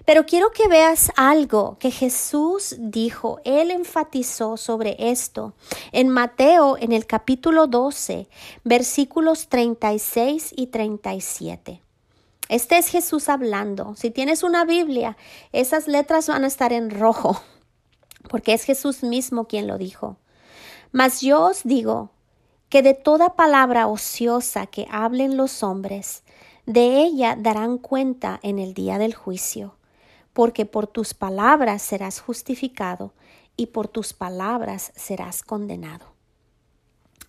Pero 0.04 0.24
quiero 0.24 0.52
que 0.52 0.68
veas 0.68 1.10
algo 1.16 1.78
que 1.80 1.90
Jesús 1.90 2.76
dijo, 2.78 3.40
él 3.44 3.72
enfatizó 3.72 4.56
sobre 4.56 4.96
esto 4.98 5.54
en 5.90 6.08
Mateo 6.08 6.76
en 6.78 6.92
el 6.92 7.06
capítulo 7.06 7.66
12, 7.66 8.28
versículos 8.62 9.48
36 9.48 10.54
y 10.56 10.68
37. 10.68 11.82
Este 12.48 12.78
es 12.78 12.88
Jesús 12.88 13.28
hablando. 13.28 13.94
Si 13.96 14.10
tienes 14.10 14.42
una 14.42 14.64
Biblia, 14.64 15.16
esas 15.52 15.88
letras 15.88 16.28
van 16.28 16.44
a 16.44 16.46
estar 16.46 16.72
en 16.72 16.90
rojo, 16.90 17.40
porque 18.28 18.52
es 18.52 18.64
Jesús 18.64 19.02
mismo 19.02 19.46
quien 19.46 19.66
lo 19.66 19.78
dijo. 19.78 20.16
Mas 20.92 21.20
yo 21.20 21.42
os 21.42 21.64
digo 21.64 22.10
que 22.68 22.82
de 22.82 22.94
toda 22.94 23.36
palabra 23.36 23.86
ociosa 23.86 24.66
que 24.66 24.86
hablen 24.90 25.36
los 25.36 25.62
hombres, 25.62 26.22
de 26.66 27.02
ella 27.02 27.36
darán 27.38 27.78
cuenta 27.78 28.40
en 28.42 28.58
el 28.58 28.74
día 28.74 28.98
del 28.98 29.14
juicio, 29.14 29.76
porque 30.32 30.66
por 30.66 30.86
tus 30.86 31.14
palabras 31.14 31.82
serás 31.82 32.20
justificado 32.20 33.12
y 33.56 33.66
por 33.66 33.88
tus 33.88 34.12
palabras 34.12 34.92
serás 34.96 35.42
condenado. 35.42 36.06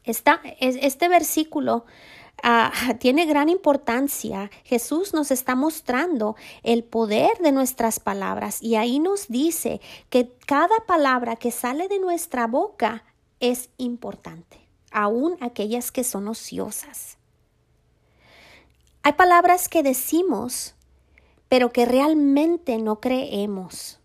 este 0.04 1.10
versículo 1.10 1.86
Ah, 2.44 2.72
tiene 3.00 3.26
gran 3.26 3.50
importancia. 3.50 4.52
Jesús 4.64 5.14
nos 5.14 5.32
está 5.32 5.56
mostrando 5.56 6.36
el 6.64 6.84
poder 6.84 7.38
de 7.40 7.52
nuestras 7.52 8.00
palabras 8.00 8.62
y 8.62 8.76
ahí 8.76 9.00
nos 9.00 9.28
dice 9.28 9.82
que 10.10 10.32
cada 10.46 10.78
palabra 10.86 11.36
que 11.36 11.52
sale 11.52 11.88
de 11.88 12.00
nuestra 12.00 12.48
boca 12.48 13.04
es 13.40 13.70
importante, 13.78 14.60
aun 14.92 15.38
aquellas 15.42 15.92
que 15.92 16.04
son 16.04 16.28
ociosas. 16.28 17.18
Hay 19.04 19.14
palabras 19.14 19.70
que 19.70 19.84
decimos, 19.84 20.76
pero 21.48 21.72
que 21.72 21.86
realmente 21.86 22.78
no 22.78 23.00
creemos. 23.00 24.00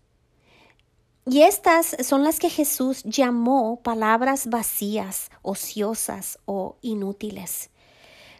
Y 1.25 1.41
estas 1.41 1.95
son 2.01 2.23
las 2.23 2.39
que 2.39 2.49
Jesús 2.49 3.03
llamó 3.03 3.81
palabras 3.81 4.47
vacías, 4.47 5.29
ociosas 5.41 6.39
o 6.45 6.77
inútiles. 6.81 7.69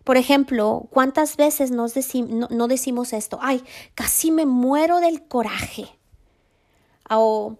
Por 0.03 0.17
ejemplo, 0.17 0.87
¿cuántas 0.89 1.37
veces 1.37 1.71
nos 1.71 1.93
no, 2.27 2.67
decimos 2.67 3.13
esto? 3.13 3.39
Ay, 3.41 3.63
casi 3.95 4.31
me 4.31 4.45
muero 4.45 4.99
del 4.99 5.23
coraje. 5.23 5.87
O 7.09 7.57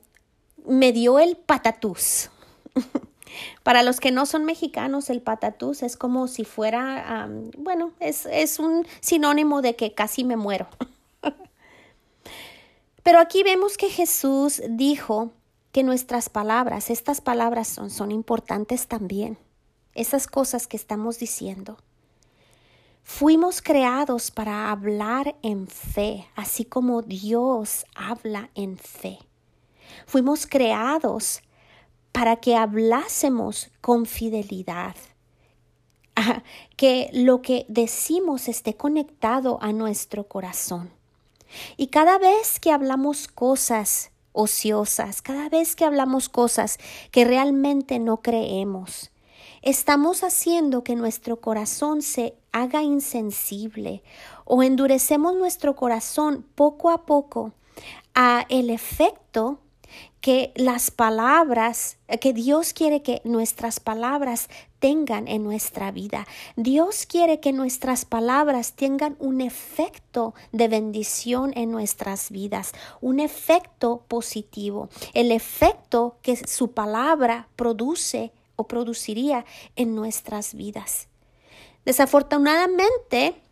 me 0.65 0.91
dio 0.91 1.19
el 1.19 1.37
patatús. 1.37 2.29
Para 3.63 3.81
los 3.81 3.99
que 3.99 4.11
no 4.11 4.25
son 4.25 4.45
mexicanos, 4.45 5.09
el 5.09 5.21
patatús 5.21 5.83
es 5.83 5.97
como 5.97 6.27
si 6.27 6.43
fuera, 6.43 7.29
bueno, 7.57 7.91
es, 7.99 8.25
es 8.25 8.59
un 8.59 8.85
sinónimo 8.99 9.61
de 9.61 9.75
que 9.75 9.93
casi 9.93 10.23
me 10.23 10.35
muero. 10.35 10.67
Pero 13.03 13.19
aquí 13.19 13.43
vemos 13.43 13.77
que 13.77 13.89
Jesús 13.89 14.61
dijo 14.69 15.31
que 15.71 15.83
nuestras 15.83 16.29
palabras, 16.29 16.89
estas 16.89 17.21
palabras 17.21 17.67
son, 17.67 17.89
son 17.89 18.11
importantes 18.11 18.87
también. 18.87 19.37
Esas 19.95 20.27
cosas 20.27 20.67
que 20.67 20.77
estamos 20.77 21.19
diciendo. 21.19 21.77
Fuimos 23.03 23.61
creados 23.61 24.31
para 24.31 24.71
hablar 24.71 25.35
en 25.43 25.67
fe, 25.67 26.25
así 26.35 26.63
como 26.63 27.01
Dios 27.01 27.85
habla 27.95 28.49
en 28.55 28.77
fe. 28.77 29.19
Fuimos 30.07 30.47
creados 30.47 31.41
para 32.13 32.37
que 32.37 32.55
hablásemos 32.55 33.71
con 33.81 34.05
fidelidad, 34.05 34.95
que 36.77 37.09
lo 37.11 37.41
que 37.41 37.65
decimos 37.67 38.47
esté 38.47 38.75
conectado 38.75 39.59
a 39.61 39.73
nuestro 39.73 40.27
corazón. 40.27 40.89
Y 41.75 41.87
cada 41.87 42.17
vez 42.17 42.59
que 42.59 42.71
hablamos 42.71 43.27
cosas 43.27 44.11
ociosas, 44.31 45.21
cada 45.21 45.49
vez 45.49 45.75
que 45.75 45.85
hablamos 45.85 46.29
cosas 46.29 46.79
que 47.11 47.25
realmente 47.25 47.99
no 47.99 48.21
creemos, 48.21 49.11
estamos 49.63 50.23
haciendo 50.23 50.83
que 50.83 50.95
nuestro 50.95 51.39
corazón 51.39 52.01
se 52.01 52.35
haga 52.51 52.83
insensible 52.83 54.03
o 54.45 54.61
endurecemos 54.61 55.35
nuestro 55.35 55.75
corazón 55.75 56.45
poco 56.55 56.91
a 56.91 57.05
poco 57.05 57.53
a 58.13 58.45
el 58.49 58.69
efecto 58.69 59.59
que 60.21 60.53
las 60.55 60.89
palabras, 60.89 61.97
que 62.21 62.33
Dios 62.33 62.73
quiere 62.73 63.01
que 63.01 63.21
nuestras 63.25 63.79
palabras 63.79 64.49
tengan 64.79 65.27
en 65.27 65.43
nuestra 65.43 65.91
vida. 65.91 66.25
Dios 66.55 67.05
quiere 67.05 67.39
que 67.39 67.51
nuestras 67.51 68.05
palabras 68.05 68.73
tengan 68.73 69.15
un 69.19 69.41
efecto 69.41 70.33
de 70.51 70.67
bendición 70.67 71.51
en 71.55 71.71
nuestras 71.71 72.31
vidas, 72.31 72.71
un 73.01 73.19
efecto 73.19 74.03
positivo, 74.07 74.89
el 75.13 75.31
efecto 75.31 76.15
que 76.21 76.37
su 76.37 76.71
palabra 76.71 77.47
produce 77.55 78.31
o 78.55 78.67
produciría 78.67 79.45
en 79.75 79.95
nuestras 79.95 80.53
vidas. 80.53 81.07
Desafortunadamente, 81.85 83.42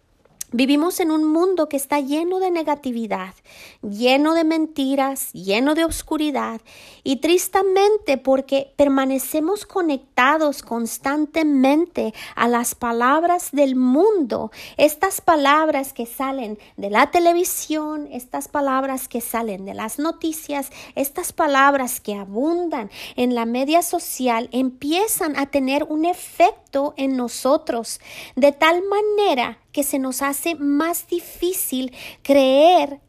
Vivimos 0.53 1.00
en 1.00 1.12
un 1.12 1.24
mundo 1.24 1.70
que 1.70 1.77
está 1.77 2.01
lleno 2.01 2.39
de 2.39 2.51
negatividad, 2.51 3.34
lleno 3.81 4.34
de 4.34 4.43
mentiras, 4.43 5.31
lleno 5.31 5.75
de 5.75 5.86
oscuridad 5.86 6.60
y 7.05 7.22
tristemente 7.22 8.17
porque 8.17 8.74
permanecemos 8.75 9.65
conectados 9.65 10.62
constantemente 10.62 12.13
a 12.36 12.50
las 12.50 12.75
palabras 12.75 13.51
del 13.53 13.77
mundo, 13.77 14.51
estas 14.75 15.22
palabras 15.22 15.93
que 15.93 16.05
salen 16.05 16.60
de 16.75 16.89
la 16.89 17.12
televisión, 17.12 18.10
estas 18.12 18.50
palabras 18.50 19.08
que 19.08 19.22
salen 19.22 19.63
de 19.63 19.74
las 19.74 20.00
noticias, 20.00 20.70
estas 20.96 21.31
palabras 21.31 22.01
que 22.01 22.15
abundan 22.15 22.91
en 23.15 23.36
la 23.36 23.46
media 23.46 23.81
social 23.81 24.50
empiezan 24.51 25.39
a 25.39 25.46
tener 25.46 25.86
un 25.86 26.03
efecto 26.03 26.93
en 26.98 27.15
nosotros 27.15 28.01
de 28.36 28.51
tal 28.51 28.84
manera 28.89 29.60
que 29.71 29.83
se 29.83 29.99
nos 29.99 30.21
hace 30.21 30.55
más 30.55 31.07
difícil 31.07 31.93
creer 32.23 33.01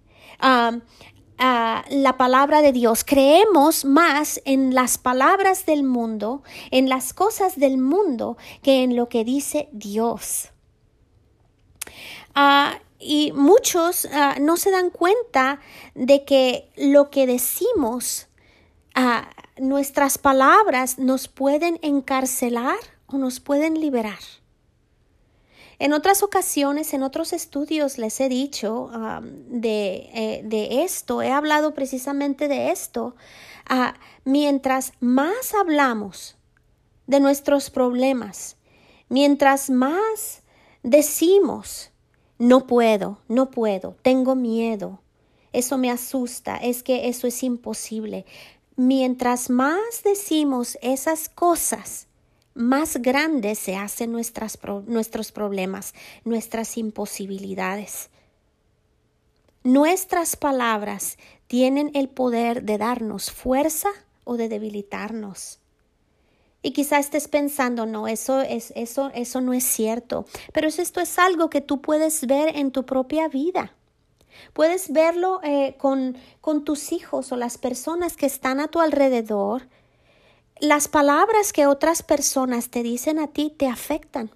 la 1.38 2.16
palabra 2.16 2.62
de 2.62 2.73
Dios. 2.73 3.04
Creemos 3.04 3.85
más 3.85 4.40
en 4.45 4.75
las 4.75 4.99
palabras 4.99 5.66
del 5.66 5.83
mundo, 5.83 6.42
en 6.71 6.88
las 6.88 7.12
cosas 7.12 7.59
del 7.59 7.78
mundo, 7.78 8.37
que 8.62 8.83
en 8.83 8.97
lo 8.97 9.09
que 9.09 9.25
dice 9.25 9.69
Dios. 9.73 10.50
Ah, 12.35 12.78
y 12.99 13.33
muchos 13.33 14.07
ah, 14.12 14.37
no 14.40 14.57
se 14.57 14.71
dan 14.71 14.90
cuenta 14.90 15.61
de 15.95 16.25
que 16.25 16.71
lo 16.76 17.11
que 17.11 17.26
decimos, 17.26 18.28
ah, 18.95 19.28
nuestras 19.59 20.19
palabras 20.19 20.99
nos 20.99 21.28
pueden 21.28 21.78
encarcelar 21.83 22.78
o 23.07 23.19
nos 23.19 23.40
pueden 23.40 23.81
liberar. 23.81 24.21
En 25.83 25.93
otras 25.93 26.23
ocasiones, 26.23 26.95
en 26.95 27.03
otros 27.03 27.33
estudios 27.33 27.99
les 27.99 28.21
he 28.21 28.29
dicho 28.29 28.89
de, 29.49 30.09
eh, 30.15 30.43
de, 30.45 30.85
esto, 30.85 31.23
he 31.23 31.33
hablado 31.33 31.75
precisamente 31.75 32.47
de 32.47 32.71
esto. 32.71 33.17
Ah, 33.69 33.95
mientras 34.25 34.93
más 35.01 35.55
hablamos 35.61 36.37
de 37.09 37.19
nuestros 37.19 37.69
problemas, 37.69 38.59
mientras 39.09 39.71
más 39.71 40.45
decimos, 40.85 41.91
no 42.39 42.69
puedo, 42.69 43.19
no 43.27 43.51
puedo, 43.51 43.97
tengo 44.03 44.37
miedo, 44.37 45.01
eso 45.53 45.79
me 45.79 45.91
asusta, 45.91 46.59
es 46.59 46.85
que 46.85 47.09
eso 47.09 47.27
es 47.27 47.43
imposible. 47.43 48.25
Mientras 48.77 49.51
más 49.51 50.05
decimos 50.05 50.79
esas 50.81 51.29
cosas, 51.29 52.07
más 52.54 52.99
grandes 52.99 53.59
se 53.59 53.76
hacen 53.76 54.12
nuestros 54.12 55.32
problemas, 55.32 55.94
nuestras 56.25 56.76
imposibilidades. 56.76 58.11
Nuestras 59.64 60.37
palabras 60.37 61.18
tienen 61.47 61.90
el 61.94 62.09
poder 62.09 62.64
de 62.64 62.78
darnos 62.78 63.30
fuerza 63.30 63.88
o 64.25 64.37
de 64.37 64.49
debilitarnos. 64.49 65.61
Y 66.62 66.73
quizá 66.73 66.99
estés 66.99 67.26
pensando, 67.26 67.87
no, 67.87 68.06
eso, 68.06 68.40
es, 68.40 68.73
eso, 68.76 69.11
eso 69.14 69.40
no 69.40 69.52
es 69.52 69.64
cierto. 69.64 70.26
Pero 70.52 70.68
esto 70.68 71.00
es 71.00 71.18
algo 71.18 71.50
que 71.50 71.61
tú 71.61 71.80
puedes 71.80 72.26
ver 72.26 72.56
en 72.56 72.71
tu 72.71 72.85
propia 72.87 73.28
vida. 73.28 73.75
Puedes 74.52 74.92
verlo 74.92 75.40
eh, 75.42 75.75
con, 75.78 76.16
con 76.40 76.64
tus 76.64 76.92
hijos 76.92 77.32
o 77.32 77.37
las 77.37 77.59
personas 77.59 78.16
que 78.16 78.26
están 78.26 78.61
a 78.61 78.68
tu 78.68 78.80
alrededor 78.80 79.68
las 80.62 80.87
palabras 80.87 81.52
que 81.52 81.66
otras 81.66 82.04
personas 82.04 82.71
te 82.71 82.85
dicen 82.85 83.19
a 83.19 83.26
ti 83.26 83.50
te 83.50 83.66
afectan. 83.66 84.31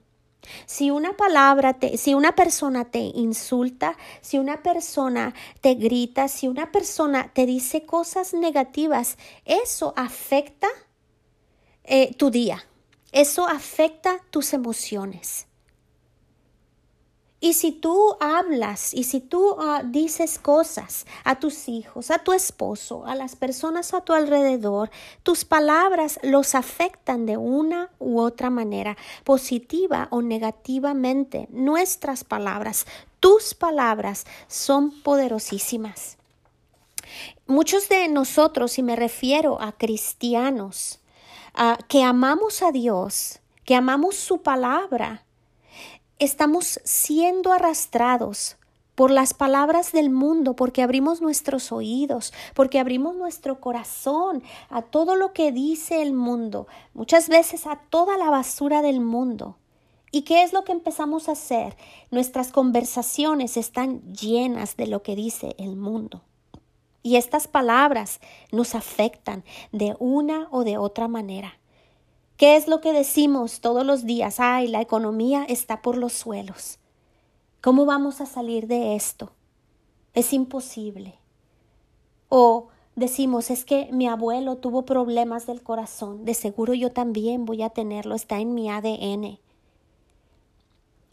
Si 0.67 0.91
una 0.91 1.17
palabra 1.17 1.75
te, 1.75 1.97
si 1.99 2.15
una 2.15 2.35
persona 2.35 2.85
te 2.85 2.99
insulta, 2.99 3.97
si 4.23 4.39
una 4.39 4.61
persona 4.61 5.35
te 5.61 5.75
grita, 5.75 6.27
si 6.27 6.49
una 6.49 6.73
persona 6.73 7.31
te 7.33 7.47
dice 7.47 7.87
cosas 7.87 8.35
negativas, 8.35 9.19
eso 9.45 9.95
afecta 9.97 10.67
eh, 11.85 12.13
tu 12.17 12.31
día. 12.31 12.65
Eso 13.13 13.47
afecta 13.47 14.19
tus 14.31 14.53
emociones. 14.53 15.47
Y 17.47 17.53
si 17.53 17.71
tú 17.71 18.17
hablas 18.19 18.93
y 18.93 19.05
si 19.05 19.21
tú 19.21 19.55
ah, 19.61 19.83
dices 19.85 20.41
cosas 20.41 21.07
a 21.23 21.39
tus 21.39 21.69
hijos, 21.69 22.11
a 22.11 22.19
tu 22.19 22.33
esposo, 22.33 23.07
a 23.07 23.15
las 23.15 23.37
personas 23.37 23.95
a 23.95 24.01
tu 24.01 24.15
alrededor, 24.15 24.91
tus 25.23 25.45
palabras 25.45 26.19
los 26.25 26.57
afectan 26.57 27.25
de 27.25 27.37
una 27.37 27.89
u 28.01 28.19
otra 28.19 28.51
manera, 28.51 28.97
positiva 29.23 30.09
o 30.11 30.23
negativamente. 30.23 31.47
Nuestras 31.53 32.25
palabras, 32.25 32.85
tus 33.21 33.55
palabras 33.55 34.27
son 34.49 34.91
poderosísimas. 35.03 36.19
Muchos 37.47 37.89
de 37.89 38.09
nosotros, 38.09 38.77
y 38.77 38.83
me 38.83 38.97
refiero 38.97 39.63
a 39.63 39.71
cristianos, 39.71 40.99
ah, 41.55 41.79
que 41.87 42.03
amamos 42.03 42.61
a 42.65 42.73
Dios, 42.73 43.39
que 43.65 43.77
amamos 43.77 44.17
su 44.17 44.43
palabra, 44.43 45.26
estamos 46.19 46.81
siendo 46.85 47.53
arrastrados 47.53 48.57
por 48.95 49.11
las 49.11 49.35
palabras 49.35 49.93
del 49.93 50.09
mundo, 50.09 50.57
porque 50.57 50.83
abrimos 50.83 51.21
nuestros 51.21 51.71
oídos, 51.71 52.33
porque 52.55 52.79
abrimos 52.79 53.15
nuestro 53.15 53.61
corazón 53.61 54.43
a 54.71 54.81
todo 54.81 55.17
lo 55.17 55.35
que 55.35 55.53
dice 55.53 56.01
el 56.01 56.15
mundo, 56.15 56.67
muchas 56.95 57.29
veces 57.29 57.67
a 57.67 57.77
toda 57.91 58.17
la 58.17 58.31
basura 58.31 58.81
del 58.81 59.01
mundo. 59.01 59.59
¿Y 60.11 60.23
qué 60.23 60.43
es 60.43 60.55
lo 60.55 60.65
que 60.65 60.73
empezamos 60.73 61.29
a 61.29 61.33
hacer? 61.33 61.77
Nuestras 62.11 62.51
conversaciones 62.51 63.59
están 63.59 64.01
llenas 64.15 64.77
de 64.77 64.87
lo 64.87 65.03
que 65.03 65.15
dice 65.15 65.55
el 65.59 65.77
mundo. 65.77 66.23
Y 67.03 67.17
estas 67.17 67.49
palabras 67.49 68.21
nos 68.51 68.75
afectan 68.75 69.45
de 69.73 69.95
una 69.99 70.49
o 70.51 70.65
de 70.65 70.79
otra 70.79 71.07
manera. 71.07 71.59
¿Qué 72.37 72.57
es 72.57 72.69
lo 72.69 72.83
que 72.83 72.93
decimos 72.93 73.61
todos 73.61 73.87
los 73.87 74.05
días? 74.05 74.41
Ay, 74.41 74.69
la 74.69 74.83
economía 74.83 75.47
está 75.49 75.81
por 75.81 75.97
los 75.97 76.13
suelos. 76.13 76.79
¿Cómo 77.63 77.87
vamos 77.87 78.21
a 78.21 78.27
salir 78.27 78.67
de 78.67 78.95
esto? 78.95 79.33
Es 80.13 80.35
imposible. 80.35 81.19
O 82.29 82.69
decimos, 82.95 83.51
es 83.51 83.65
que 83.65 83.89
mi 83.91 84.07
abuelo 84.07 84.57
tuvo 84.57 84.85
problemas 84.85 85.47
del 85.47 85.63
corazón, 85.63 86.27
de 86.27 86.35
seguro 86.35 86.75
yo 86.75 86.93
también 86.93 87.47
voy 87.47 87.63
a 87.63 87.71
tenerlo, 87.71 88.15
está 88.15 88.39
en 88.39 88.55
mi 88.55 88.69
ADN. 88.69 89.39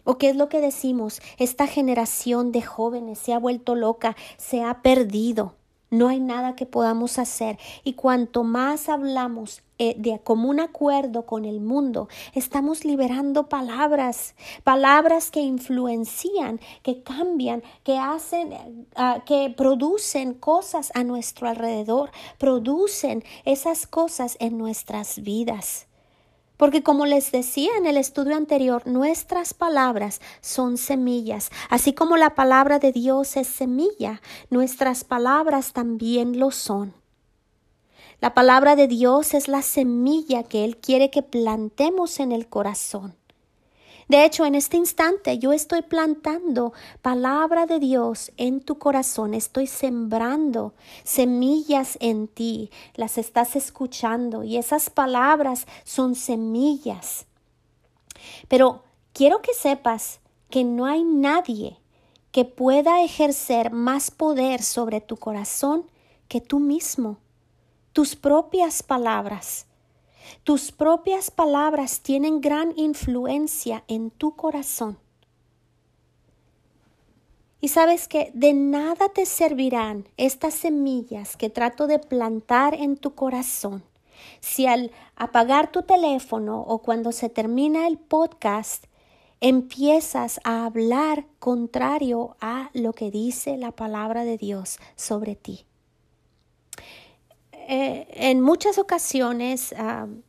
¿O 0.04 0.18
qué 0.18 0.30
es 0.30 0.36
lo 0.36 0.50
que 0.50 0.60
decimos? 0.60 1.22
Esta 1.38 1.68
generación 1.68 2.52
de 2.52 2.62
jóvenes 2.62 3.18
se 3.18 3.32
ha 3.32 3.40
vuelto 3.40 3.76
loca, 3.76 4.18
se 4.36 4.62
ha 4.62 4.82
perdido. 4.82 5.56
No 5.94 6.08
hay 6.08 6.20
nada 6.20 6.56
que 6.56 6.66
podamos 6.66 7.20
hacer. 7.20 7.60
Y 7.84 7.94
cuanto 7.94 8.44
más 8.44 8.90
hablamos 8.90 9.62
eh, 9.78 9.94
de 9.96 10.18
común 10.18 10.60
acuerdo 10.60 11.28
con 11.28 11.46
el 11.46 11.60
mundo, 11.60 12.08
estamos 12.34 12.84
liberando 12.84 13.48
palabras, 13.48 14.34
palabras 14.64 15.30
que 15.30 15.42
influencian, 15.42 16.60
que 16.82 17.04
cambian, 17.04 17.62
que 17.84 18.00
hacen, 18.00 18.54
eh, 18.54 19.22
que 19.28 19.54
producen 19.56 20.34
cosas 20.34 20.92
a 20.96 21.04
nuestro 21.04 21.48
alrededor, 21.48 22.10
producen 22.40 23.24
esas 23.46 23.86
cosas 23.86 24.36
en 24.40 24.58
nuestras 24.58 25.22
vidas. 25.22 25.86
Porque 26.58 26.84
como 26.84 27.06
les 27.06 27.32
decía 27.32 27.72
en 27.78 27.86
el 27.86 27.98
estudio 27.98 28.36
anterior, 28.36 28.86
nuestras 28.86 29.54
palabras 29.54 30.22
son 30.42 30.78
semillas. 30.78 31.50
Así 31.70 31.94
como 31.94 32.16
la 32.18 32.36
palabra 32.36 32.80
de 32.80 32.92
Dios 32.92 33.38
es 33.38 33.48
semilla, 33.48 34.22
nuestras 34.50 35.04
palabras 35.04 35.74
también 35.74 36.40
lo 36.40 36.52
son. 36.52 36.94
La 38.22 38.34
palabra 38.34 38.76
de 38.76 38.88
Dios 38.88 39.34
es 39.34 39.48
la 39.48 39.62
semilla 39.62 40.44
que 40.44 40.64
Él 40.64 40.78
quiere 40.78 41.10
que 41.10 41.24
plantemos 41.24 42.20
en 42.20 42.32
el 42.32 42.48
corazón. 42.48 43.16
De 44.08 44.26
hecho, 44.26 44.46
en 44.46 44.56
este 44.56 44.78
instante 44.78 45.40
yo 45.40 45.54
estoy 45.54 45.82
plantando 45.82 46.74
palabra 47.02 47.66
de 47.66 47.80
Dios 47.80 48.32
en 48.38 48.62
tu 48.62 48.78
corazón, 48.78 49.34
estoy 49.34 49.68
sembrando 49.68 50.74
semillas 51.04 51.98
en 52.02 52.28
ti, 52.28 52.70
las 52.96 53.18
estás 53.18 53.56
escuchando 53.56 54.44
y 54.44 54.58
esas 54.58 54.90
palabras 54.90 55.68
son 55.84 56.16
semillas. 56.16 57.26
Pero 58.48 58.84
quiero 59.14 59.42
que 59.42 59.54
sepas 59.54 60.20
que 60.50 60.64
no 60.64 60.86
hay 60.86 61.04
nadie 61.04 61.78
que 62.32 62.46
pueda 62.46 63.04
ejercer 63.04 63.72
más 63.72 64.12
poder 64.12 64.62
sobre 64.62 65.02
tu 65.02 65.18
corazón 65.18 65.86
que 66.28 66.42
tú 66.42 66.60
mismo, 66.60 67.18
tus 67.94 68.16
propias 68.16 68.82
palabras. 68.82 69.68
Tus 70.44 70.72
propias 70.72 71.32
palabras 71.32 72.02
tienen 72.02 72.42
gran 72.42 72.74
influencia 72.78 73.84
en 73.88 74.12
tu 74.12 74.36
corazón. 74.36 74.98
Y 77.62 77.70
sabes 77.70 78.08
que 78.08 78.32
de 78.34 78.54
nada 78.54 79.10
te 79.10 79.26
servirán 79.26 80.08
estas 80.18 80.54
semillas 80.54 81.38
que 81.38 81.50
trato 81.50 81.88
de 81.88 82.00
plantar 82.00 82.74
en 82.74 82.98
tu 82.98 83.16
corazón 83.16 83.84
si 84.40 84.66
al 84.66 84.92
apagar 85.16 85.72
tu 85.72 85.84
teléfono 85.84 86.62
o 86.62 86.80
cuando 86.80 87.12
se 87.12 87.30
termina 87.30 87.88
el 87.88 87.98
podcast 87.98 88.86
empiezas 89.42 90.40
a 90.44 90.66
hablar 90.66 91.26
contrario 91.40 92.36
a 92.40 92.70
lo 92.74 92.94
que 92.94 93.12
dice 93.12 93.58
la 93.58 93.72
palabra 93.72 94.24
de 94.24 94.38
Dios 94.38 94.80
sobre 94.96 95.36
ti. 95.36 95.66
Eh, 97.68 98.08
en 98.14 98.42
muchas 98.42 98.78
ocasiones 98.78 99.74
em, 99.74 100.22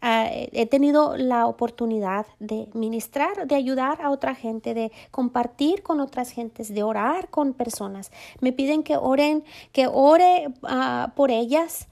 he 0.00 0.66
tenido 0.66 1.16
la 1.16 1.46
oportunidad 1.46 2.26
de 2.38 2.68
ministrar, 2.74 3.46
de 3.46 3.54
ayudar 3.54 4.00
a 4.02 4.10
otra 4.10 4.34
gente, 4.34 4.74
de 4.74 4.92
compartir 5.10 5.82
con 5.82 6.00
otras 6.00 6.30
gentes, 6.30 6.72
de 6.72 6.82
orar 6.82 7.28
con 7.28 7.54
personas. 7.54 8.10
Me 8.40 8.52
piden 8.52 8.82
que 8.82 8.96
oren, 8.96 9.44
que 9.72 9.86
ore 9.86 10.48
ah, 10.62 11.12
por 11.16 11.30
ellas 11.30 11.88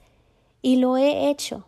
y 0.61 0.77
lo 0.77 0.97
he 0.97 1.29
hecho. 1.29 1.65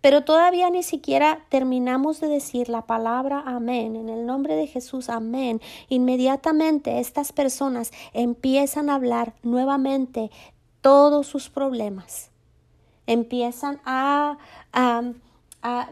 Pero 0.00 0.22
todavía 0.22 0.68
ni 0.68 0.82
siquiera 0.82 1.46
terminamos 1.48 2.20
de 2.20 2.28
decir 2.28 2.68
la 2.68 2.82
palabra 2.82 3.42
amén. 3.46 3.96
En 3.96 4.10
el 4.10 4.26
nombre 4.26 4.54
de 4.54 4.66
Jesús, 4.66 5.08
amén. 5.08 5.60
Inmediatamente 5.88 7.00
estas 7.00 7.32
personas 7.32 7.90
empiezan 8.12 8.90
a 8.90 8.96
hablar 8.96 9.34
nuevamente 9.42 10.30
todos 10.82 11.26
sus 11.26 11.48
problemas 11.48 12.33
empiezan 13.06 13.80
a, 13.84 14.38
a, 14.72 15.02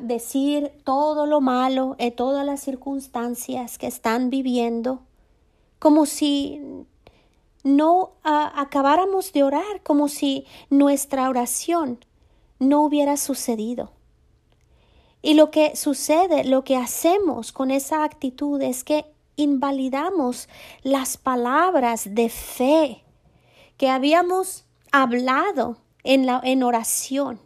decir 0.00 0.70
todo 0.84 1.24
lo 1.24 1.40
malo, 1.40 1.96
en 1.98 2.14
todas 2.14 2.44
las 2.44 2.60
circunstancias 2.60 3.78
que 3.78 3.86
están 3.86 4.28
viviendo, 4.28 5.00
como 5.78 6.04
si 6.04 6.60
no 7.64 8.12
acabáramos 8.22 9.32
de 9.32 9.42
orar, 9.42 9.82
como 9.82 10.08
si 10.08 10.46
nuestra 10.68 11.28
oración 11.30 12.04
no 12.58 12.82
hubiera 12.82 13.16
sucedido. 13.16 13.92
Y 15.22 15.34
lo 15.34 15.50
que 15.50 15.76
sucede, 15.76 16.44
lo 16.44 16.64
que 16.64 16.76
hacemos 16.76 17.52
con 17.52 17.70
esa 17.70 18.04
actitud 18.04 18.60
es 18.60 18.84
que 18.84 19.06
invalidamos 19.36 20.48
las 20.82 21.16
palabras 21.16 22.14
de 22.14 22.28
fe 22.28 23.04
que 23.76 23.88
habíamos 23.88 24.64
hablado 24.90 25.78
en, 26.04 26.26
la, 26.26 26.40
en 26.44 26.62
oración. 26.62 27.40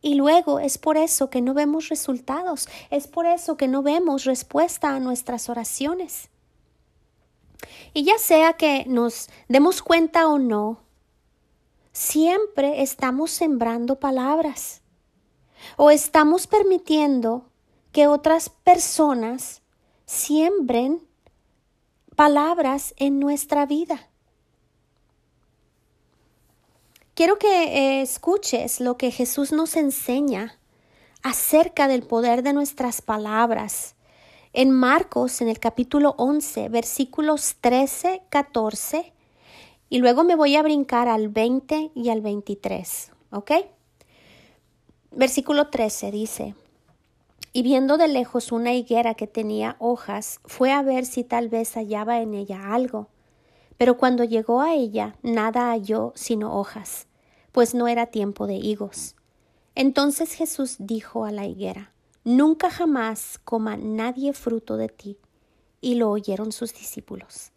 Y 0.00 0.14
luego 0.14 0.60
es 0.60 0.78
por 0.78 0.96
eso 0.96 1.28
que 1.28 1.40
no 1.40 1.54
vemos 1.54 1.88
resultados, 1.88 2.68
es 2.90 3.08
por 3.08 3.26
eso 3.26 3.56
que 3.56 3.66
no 3.66 3.82
vemos 3.82 4.24
respuesta 4.24 4.90
a 4.90 5.00
nuestras 5.00 5.48
oraciones. 5.48 6.28
Y 7.94 8.04
ya 8.04 8.18
sea 8.18 8.52
que 8.52 8.84
nos 8.86 9.28
demos 9.48 9.82
cuenta 9.82 10.28
o 10.28 10.38
no, 10.38 10.82
siempre 11.92 12.82
estamos 12.82 13.32
sembrando 13.32 13.98
palabras 13.98 14.82
o 15.76 15.90
estamos 15.90 16.46
permitiendo 16.46 17.50
que 17.90 18.06
otras 18.06 18.48
personas 18.50 19.62
siembren 20.06 21.02
palabras 22.14 22.94
en 22.96 23.18
nuestra 23.18 23.66
vida. 23.66 24.08
Quiero 27.18 27.36
que 27.36 27.48
eh, 27.48 28.00
escuches 28.00 28.78
lo 28.78 28.96
que 28.96 29.10
Jesús 29.10 29.50
nos 29.50 29.74
enseña 29.74 30.56
acerca 31.24 31.88
del 31.88 32.04
poder 32.04 32.44
de 32.44 32.52
nuestras 32.52 33.02
palabras. 33.02 33.96
En 34.52 34.70
Marcos, 34.70 35.40
en 35.40 35.48
el 35.48 35.58
capítulo 35.58 36.14
11, 36.16 36.68
versículos 36.68 37.56
13, 37.60 38.22
14, 38.28 39.12
y 39.88 39.98
luego 39.98 40.22
me 40.22 40.36
voy 40.36 40.54
a 40.54 40.62
brincar 40.62 41.08
al 41.08 41.28
20 41.28 41.90
y 41.92 42.08
al 42.10 42.20
23, 42.20 43.10
¿ok? 43.32 43.50
Versículo 45.10 45.70
13 45.70 46.12
dice, 46.12 46.54
y 47.52 47.62
viendo 47.62 47.98
de 47.98 48.06
lejos 48.06 48.52
una 48.52 48.74
higuera 48.74 49.14
que 49.14 49.26
tenía 49.26 49.74
hojas, 49.80 50.38
fue 50.44 50.70
a 50.70 50.82
ver 50.82 51.04
si 51.04 51.24
tal 51.24 51.48
vez 51.48 51.74
hallaba 51.74 52.20
en 52.20 52.34
ella 52.34 52.72
algo. 52.72 53.08
Pero 53.76 53.96
cuando 53.96 54.22
llegó 54.22 54.60
a 54.60 54.74
ella, 54.74 55.16
nada 55.22 55.70
halló 55.70 56.12
sino 56.14 56.56
hojas, 56.56 57.07
pues 57.52 57.74
no 57.74 57.88
era 57.88 58.06
tiempo 58.06 58.46
de 58.46 58.54
higos. 58.54 59.16
Entonces 59.74 60.32
Jesús 60.32 60.76
dijo 60.78 61.24
a 61.24 61.32
la 61.32 61.46
higuera, 61.46 61.92
Nunca 62.24 62.68
jamás 62.68 63.38
coma 63.42 63.76
nadie 63.76 64.32
fruto 64.32 64.76
de 64.76 64.88
ti. 64.88 65.16
Y 65.80 65.94
lo 65.94 66.10
oyeron 66.10 66.52
sus 66.52 66.74
discípulos. 66.74 67.52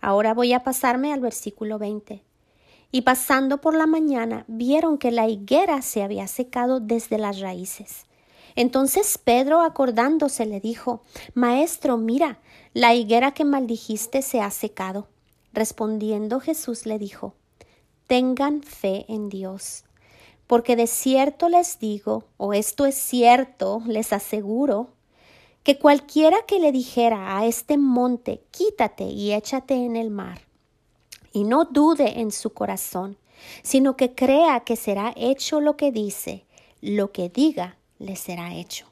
Ahora 0.00 0.34
voy 0.34 0.52
a 0.52 0.62
pasarme 0.62 1.12
al 1.12 1.20
versículo 1.20 1.78
20. 1.78 2.22
Y 2.92 3.02
pasando 3.02 3.60
por 3.60 3.74
la 3.74 3.86
mañana, 3.86 4.44
vieron 4.46 4.98
que 4.98 5.10
la 5.10 5.26
higuera 5.28 5.80
se 5.82 6.02
había 6.02 6.28
secado 6.28 6.78
desde 6.78 7.18
las 7.18 7.40
raíces. 7.40 8.06
Entonces 8.54 9.18
Pedro, 9.18 9.62
acordándose, 9.62 10.44
le 10.44 10.60
dijo, 10.60 11.02
Maestro, 11.34 11.96
mira, 11.96 12.38
la 12.74 12.94
higuera 12.94 13.32
que 13.32 13.44
maldijiste 13.44 14.22
se 14.22 14.40
ha 14.40 14.50
secado. 14.50 15.08
Respondiendo 15.52 16.38
Jesús 16.38 16.86
le 16.86 16.98
dijo, 16.98 17.34
Tengan 18.12 18.62
fe 18.62 19.06
en 19.08 19.30
Dios, 19.30 19.84
porque 20.46 20.76
de 20.76 20.86
cierto 20.86 21.48
les 21.48 21.78
digo, 21.78 22.24
o 22.36 22.52
esto 22.52 22.84
es 22.84 22.94
cierto, 22.94 23.80
les 23.86 24.12
aseguro, 24.12 24.90
que 25.62 25.78
cualquiera 25.78 26.36
que 26.46 26.60
le 26.60 26.72
dijera 26.72 27.38
a 27.38 27.46
este 27.46 27.78
monte, 27.78 28.42
quítate 28.50 29.04
y 29.04 29.32
échate 29.32 29.76
en 29.76 29.96
el 29.96 30.10
mar, 30.10 30.42
y 31.32 31.44
no 31.44 31.64
dude 31.64 32.20
en 32.20 32.32
su 32.32 32.52
corazón, 32.52 33.16
sino 33.62 33.96
que 33.96 34.14
crea 34.14 34.60
que 34.60 34.76
será 34.76 35.14
hecho 35.16 35.62
lo 35.62 35.78
que 35.78 35.90
dice, 35.90 36.44
lo 36.82 37.12
que 37.12 37.30
diga 37.30 37.78
le 37.98 38.16
será 38.16 38.54
hecho. 38.54 38.91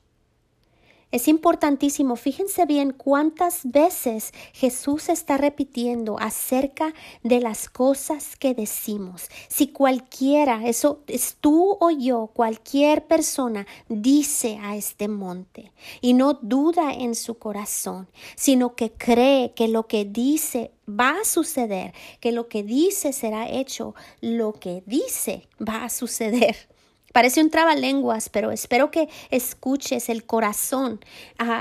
Es 1.13 1.27
importantísimo, 1.27 2.15
fíjense 2.15 2.67
bien 2.67 2.93
cuántas 2.93 3.63
veces 3.65 4.33
Jesús 4.53 5.09
está 5.09 5.37
repitiendo 5.39 6.17
acerca 6.21 6.95
de 7.25 7.41
las 7.41 7.69
cosas 7.69 8.37
que 8.37 8.55
decimos. 8.55 9.29
Si 9.49 9.69
cualquiera, 9.69 10.69
eso 10.69 11.03
es 11.09 11.37
tú 11.41 11.77
o 11.81 11.91
yo, 11.91 12.31
cualquier 12.33 13.09
persona 13.09 13.67
dice 13.89 14.61
a 14.63 14.77
este 14.77 15.09
monte 15.09 15.73
y 16.01 16.15
no 16.15 16.35
duda 16.35 16.93
en 16.95 17.17
su 17.17 17.39
corazón, 17.39 18.09
sino 18.37 18.77
que 18.77 18.93
cree 18.93 19.53
que 19.55 19.67
lo 19.67 19.89
que 19.89 20.05
dice 20.05 20.71
va 20.89 21.19
a 21.21 21.25
suceder, 21.25 21.93
que 22.21 22.31
lo 22.31 22.49
que 22.49 22.63
dice 22.63 23.13
será 23.13 23.49
hecho, 23.49 23.97
lo 24.21 24.53
que 24.53 24.85
dice 24.87 25.49
va 25.61 25.85
a 25.85 25.91
suceder. 25.91 26.70
Parece 27.13 27.41
un 27.43 27.51
trabalenguas, 27.51 28.29
pero 28.29 28.53
espero 28.53 28.91
que 28.91 29.09
escuches 29.31 30.09
el 30.09 30.25
corazón, 30.25 31.01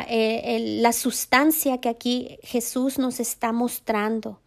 eh, 0.08 0.78
la 0.82 0.94
sustancia 0.94 1.80
que 1.80 1.90
aquí 1.90 2.38
Jesús 2.44 3.00
nos 3.00 3.20
está 3.20 3.52
mostrando. 3.52 4.40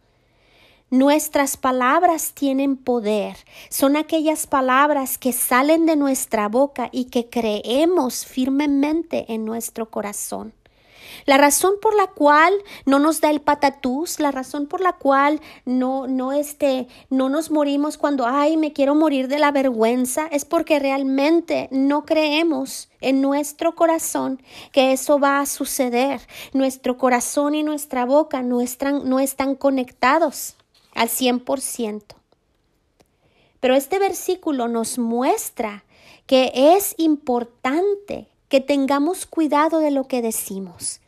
Nuestras 0.89 1.57
palabras 1.57 2.33
tienen 2.35 2.77
poder. 2.77 3.35
Son 3.69 3.97
aquellas 3.97 4.45
palabras 4.45 5.17
que 5.17 5.33
salen 5.33 5.87
de 5.87 5.95
nuestra 5.95 6.47
boca 6.47 6.89
y 6.91 7.05
que 7.05 7.29
creemos 7.29 8.25
firmemente 8.27 9.25
en 9.33 9.43
nuestro 9.43 9.89
corazón. 9.89 10.53
La 11.25 11.37
razón 11.37 11.73
por 11.81 11.95
la 11.95 12.07
cual 12.07 12.53
no 12.85 12.99
nos 12.99 13.21
da 13.21 13.29
el 13.29 13.41
patatús, 13.41 14.19
la 14.19 14.31
razón 14.31 14.67
por 14.67 14.81
la 14.81 14.93
cual 14.93 15.41
no, 15.65 16.07
no, 16.07 16.33
este, 16.33 16.87
no 17.09 17.29
nos 17.29 17.51
morimos 17.51 17.97
cuando, 17.97 18.25
ay, 18.25 18.57
me 18.57 18.73
quiero 18.73 18.95
morir 18.95 19.27
de 19.27 19.39
la 19.39 19.51
vergüenza, 19.51 20.27
es 20.31 20.45
porque 20.45 20.79
realmente 20.79 21.67
no 21.71 22.05
creemos 22.05 22.89
en 23.01 23.21
nuestro 23.21 23.75
corazón 23.75 24.41
que 24.71 24.93
eso 24.93 25.19
va 25.19 25.39
a 25.39 25.45
suceder. 25.45 26.21
Nuestro 26.53 26.97
corazón 26.97 27.55
y 27.55 27.63
nuestra 27.63 28.05
boca 28.05 28.41
no 28.41 28.61
están, 28.61 29.07
no 29.09 29.19
están 29.19 29.55
conectados 29.55 30.55
al 30.95 31.09
cien 31.09 31.39
por 31.39 31.61
ciento. 31.61 32.15
Pero 33.59 33.75
este 33.75 33.97
versículo 33.97 34.67
nos 34.67 34.97
muestra 34.99 35.85
que 36.25 36.51
es 36.53 36.95
importante 36.97 38.27
que 38.49 38.61
tengamos 38.61 39.25
cuidado 39.25 39.79
de 39.79 39.91
lo 39.91 40.07
que 40.07 40.21
decimos, 40.21 40.99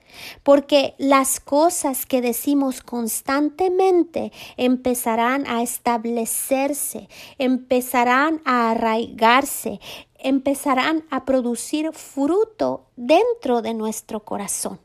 porque 0.43 0.95
las 0.97 1.39
cosas 1.39 2.05
que 2.05 2.21
decimos 2.21 2.81
constantemente 2.81 4.31
empezarán 4.57 5.47
a 5.47 5.61
establecerse, 5.61 7.09
empezarán 7.37 8.41
a 8.45 8.71
arraigarse, 8.71 9.79
empezarán 10.17 11.05
a 11.09 11.25
producir 11.25 11.91
fruto 11.93 12.87
dentro 12.95 13.61
de 13.61 13.73
nuestro 13.73 14.23
corazón. 14.23 14.79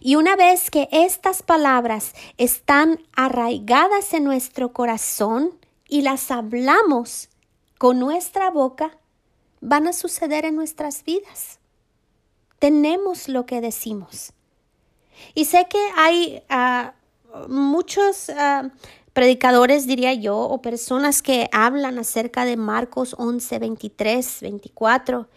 Y 0.00 0.14
una 0.14 0.36
vez 0.36 0.70
que 0.70 0.88
estas 0.92 1.42
palabras 1.42 2.12
están 2.38 3.00
arraigadas 3.16 4.14
en 4.14 4.24
nuestro 4.24 4.72
corazón 4.72 5.58
y 5.88 6.02
las 6.02 6.30
hablamos 6.30 7.28
con 7.78 7.98
nuestra 7.98 8.50
boca, 8.50 8.96
van 9.60 9.88
a 9.88 9.92
suceder 9.92 10.44
en 10.44 10.54
nuestras 10.54 11.04
vidas 11.04 11.58
tenemos 12.58 13.28
lo 13.28 13.46
que 13.46 13.60
decimos. 13.60 14.32
Y 15.34 15.46
sé 15.46 15.66
que 15.68 15.82
hay 15.96 16.42
ah, 16.48 16.94
muchos 17.48 18.30
ah, 18.30 18.70
predicadores, 19.12 19.86
diría 19.86 20.14
yo, 20.14 20.38
o 20.38 20.60
personas 20.62 21.22
que 21.22 21.48
hablan 21.52 21.98
acerca 21.98 22.44
de 22.44 22.56
Marcos 22.56 23.14
11, 23.18 23.58
23, 23.58 24.40
24, 24.42 25.28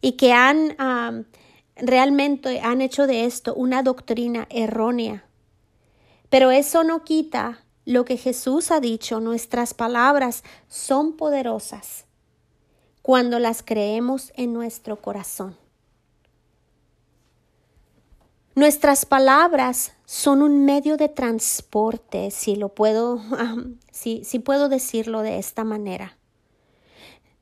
y 0.00 0.12
que 0.12 0.32
han 0.32 0.74
ah, 0.78 1.22
realmente 1.76 2.60
han 2.60 2.80
hecho 2.80 3.06
de 3.06 3.24
esto 3.24 3.54
una 3.54 3.82
doctrina 3.82 4.46
errónea. 4.50 5.24
Pero 6.28 6.50
eso 6.50 6.84
no 6.84 7.04
quita 7.04 7.64
lo 7.84 8.04
que 8.04 8.16
Jesús 8.16 8.70
ha 8.70 8.80
dicho, 8.80 9.20
nuestras 9.20 9.74
palabras 9.74 10.44
son 10.68 11.16
poderosas 11.16 12.06
cuando 13.02 13.40
las 13.40 13.62
creemos 13.62 14.32
en 14.36 14.52
nuestro 14.52 15.00
corazón. 15.00 15.56
Nuestras 18.54 19.06
palabras 19.06 19.92
son 20.04 20.42
un 20.42 20.66
medio 20.66 20.98
de 20.98 21.08
transporte, 21.08 22.30
si 22.30 22.54
lo 22.54 22.68
puedo, 22.68 23.22
si, 23.90 24.24
si 24.24 24.38
puedo 24.40 24.68
decirlo 24.68 25.22
de 25.22 25.38
esta 25.38 25.64
manera. 25.64 26.18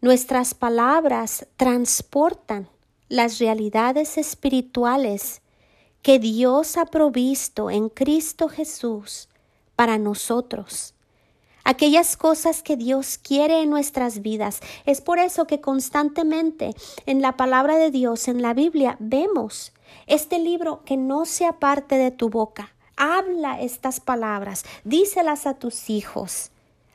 Nuestras 0.01 0.55
palabras 0.55 1.49
transportan 1.57 2.69
las 3.09 3.41
realidades 3.41 4.19
espirituales 4.19 5.43
que 6.01 6.21
Dios 6.21 6.77
ha 6.77 6.87
provisto 6.87 7.71
en 7.71 7.89
Cristo 7.89 8.49
Jesús 8.49 9.29
para 9.75 9.99
nosotros. 9.99 10.95
Aquellas 11.65 12.17
cosas 12.17 12.63
que 12.63 12.77
Dios 12.77 13.19
quiere 13.19 13.63
en 13.63 13.71
nuestras 13.71 14.23
vidas. 14.23 14.61
Es 14.87 15.01
por 15.01 15.19
eso 15.19 15.47
que 15.47 15.61
constantemente 15.61 16.75
en 17.05 17.21
la 17.21 17.37
palabra 17.37 17.77
de 17.77 17.91
Dios, 17.91 18.29
en 18.29 18.43
la 18.43 18.55
Biblia, 18.55 18.97
vemos 19.01 19.73
este 20.07 20.39
libro 20.39 20.83
que 20.85 20.97
no 20.97 21.25
sea 21.25 21.53
parte 21.55 21.97
de 21.97 22.11
tu 22.11 22.31
boca. 22.31 22.75
Habla 22.97 23.61
estas 23.61 24.01
palabras, 24.01 24.65
díselas 24.85 25.47
a 25.47 25.55
tus 25.55 25.91
hijos. 25.91 26.51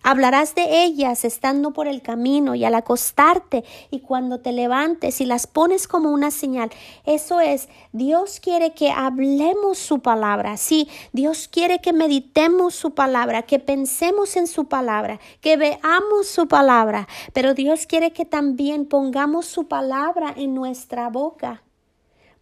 Hablarás 0.07 0.53
de 0.53 0.83
ellas 0.83 1.25
estando 1.25 1.71
por 1.71 1.87
el 1.87 2.03
camino 2.03 2.53
y 2.53 2.63
al 2.63 2.75
acostarte 2.75 3.63
y 3.89 4.01
cuando 4.01 4.39
te 4.39 4.51
levantes 4.51 5.19
y 5.19 5.25
las 5.25 5.47
pones 5.47 5.87
como 5.87 6.11
una 6.11 6.29
señal. 6.29 6.69
Eso 7.07 7.39
es, 7.39 7.69
Dios 7.91 8.39
quiere 8.39 8.75
que 8.75 8.91
hablemos 8.91 9.79
su 9.79 10.01
palabra. 10.01 10.57
Sí, 10.57 10.87
Dios 11.11 11.47
quiere 11.47 11.81
que 11.81 11.91
meditemos 11.91 12.75
su 12.75 12.93
palabra, 12.93 13.41
que 13.41 13.57
pensemos 13.57 14.35
en 14.35 14.45
su 14.45 14.65
palabra, 14.65 15.19
que 15.41 15.57
veamos 15.57 16.27
su 16.27 16.47
palabra. 16.47 17.07
Pero 17.33 17.55
Dios 17.55 17.87
quiere 17.87 18.13
que 18.13 18.25
también 18.25 18.85
pongamos 18.85 19.47
su 19.47 19.67
palabra 19.67 20.31
en 20.37 20.53
nuestra 20.53 21.09
boca, 21.09 21.63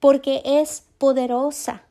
porque 0.03 0.41
es 0.43 0.83
poderosa 0.97 1.83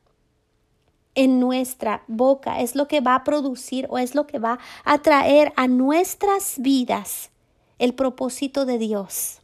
en 1.15 1.39
nuestra 1.39 2.03
boca, 2.07 2.61
es 2.61 2.75
lo 2.75 2.87
que 2.87 3.01
va 3.01 3.15
a 3.15 3.23
producir 3.23 3.87
o 3.89 3.97
es 3.97 4.13
lo 4.13 4.27
que 4.27 4.37
va 4.37 4.59
a 4.85 4.99
traer 4.99 5.51
a 5.55 5.67
nuestras 5.67 6.59
vidas 6.59 7.31
el 7.79 7.95
propósito 7.95 8.67
de 8.67 8.77
Dios. 8.77 9.39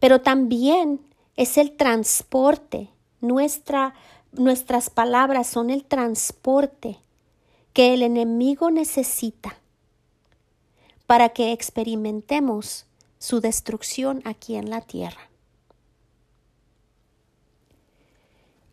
Pero 0.00 0.22
también 0.22 1.00
es 1.36 1.56
el 1.56 1.70
transporte, 1.70 2.88
nuestra, 3.20 3.94
nuestras 4.32 4.90
palabras 4.90 5.46
son 5.46 5.70
el 5.70 5.84
transporte 5.84 6.98
que 7.72 7.94
el 7.94 8.02
enemigo 8.02 8.72
necesita 8.72 9.56
para 11.06 11.28
que 11.28 11.52
experimentemos 11.52 12.86
su 13.20 13.40
destrucción 13.40 14.20
aquí 14.24 14.56
en 14.56 14.68
la 14.68 14.80
tierra. 14.80 15.29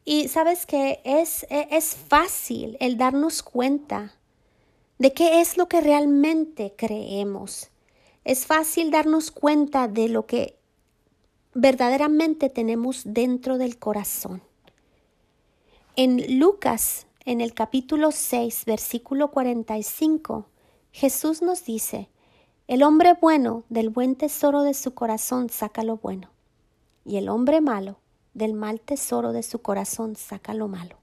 Y 0.10 0.30
sabes 0.30 0.66
que 0.66 1.02
es, 1.04 1.46
e, 1.50 1.68
es 1.70 1.94
fácil 1.94 2.78
el 2.80 2.98
darnos 2.98 3.44
cuenta 3.44 4.14
de 5.00 5.12
qué 5.12 5.42
es 5.42 5.58
lo 5.58 5.68
que 5.68 5.82
realmente 5.82 6.74
creemos. 6.78 7.68
Es 8.24 8.46
fácil 8.46 8.90
darnos 8.90 9.32
cuenta 9.32 9.90
de 9.90 10.08
lo 10.08 10.26
que 10.26 10.56
verdaderamente 11.54 12.50
tenemos 12.50 13.02
dentro 13.04 13.58
del 13.58 13.80
corazón. 13.80 14.42
En 15.98 16.40
Lucas, 16.40 17.06
en 17.26 17.42
el 17.42 17.54
capítulo 17.54 18.14
6, 18.14 18.64
versículo 18.64 19.30
45, 19.32 20.46
Jesús 20.94 21.42
nos 21.42 21.66
dice, 21.66 22.08
el 22.70 22.84
hombre 22.84 23.18
bueno 23.20 23.66
del 23.68 23.90
buen 23.90 24.16
tesoro 24.16 24.62
de 24.62 24.74
su 24.74 24.94
corazón 24.94 25.50
saca 25.50 25.84
lo 25.84 25.98
bueno, 25.98 26.30
y 27.04 27.18
el 27.18 27.28
hombre 27.28 27.60
malo 27.60 27.98
del 28.38 28.54
mal 28.54 28.80
tesoro 28.80 29.34
de 29.34 29.42
su 29.42 29.64
corazón 29.64 30.16
saca 30.16 30.54
lo 30.54 30.68
malo, 30.68 31.00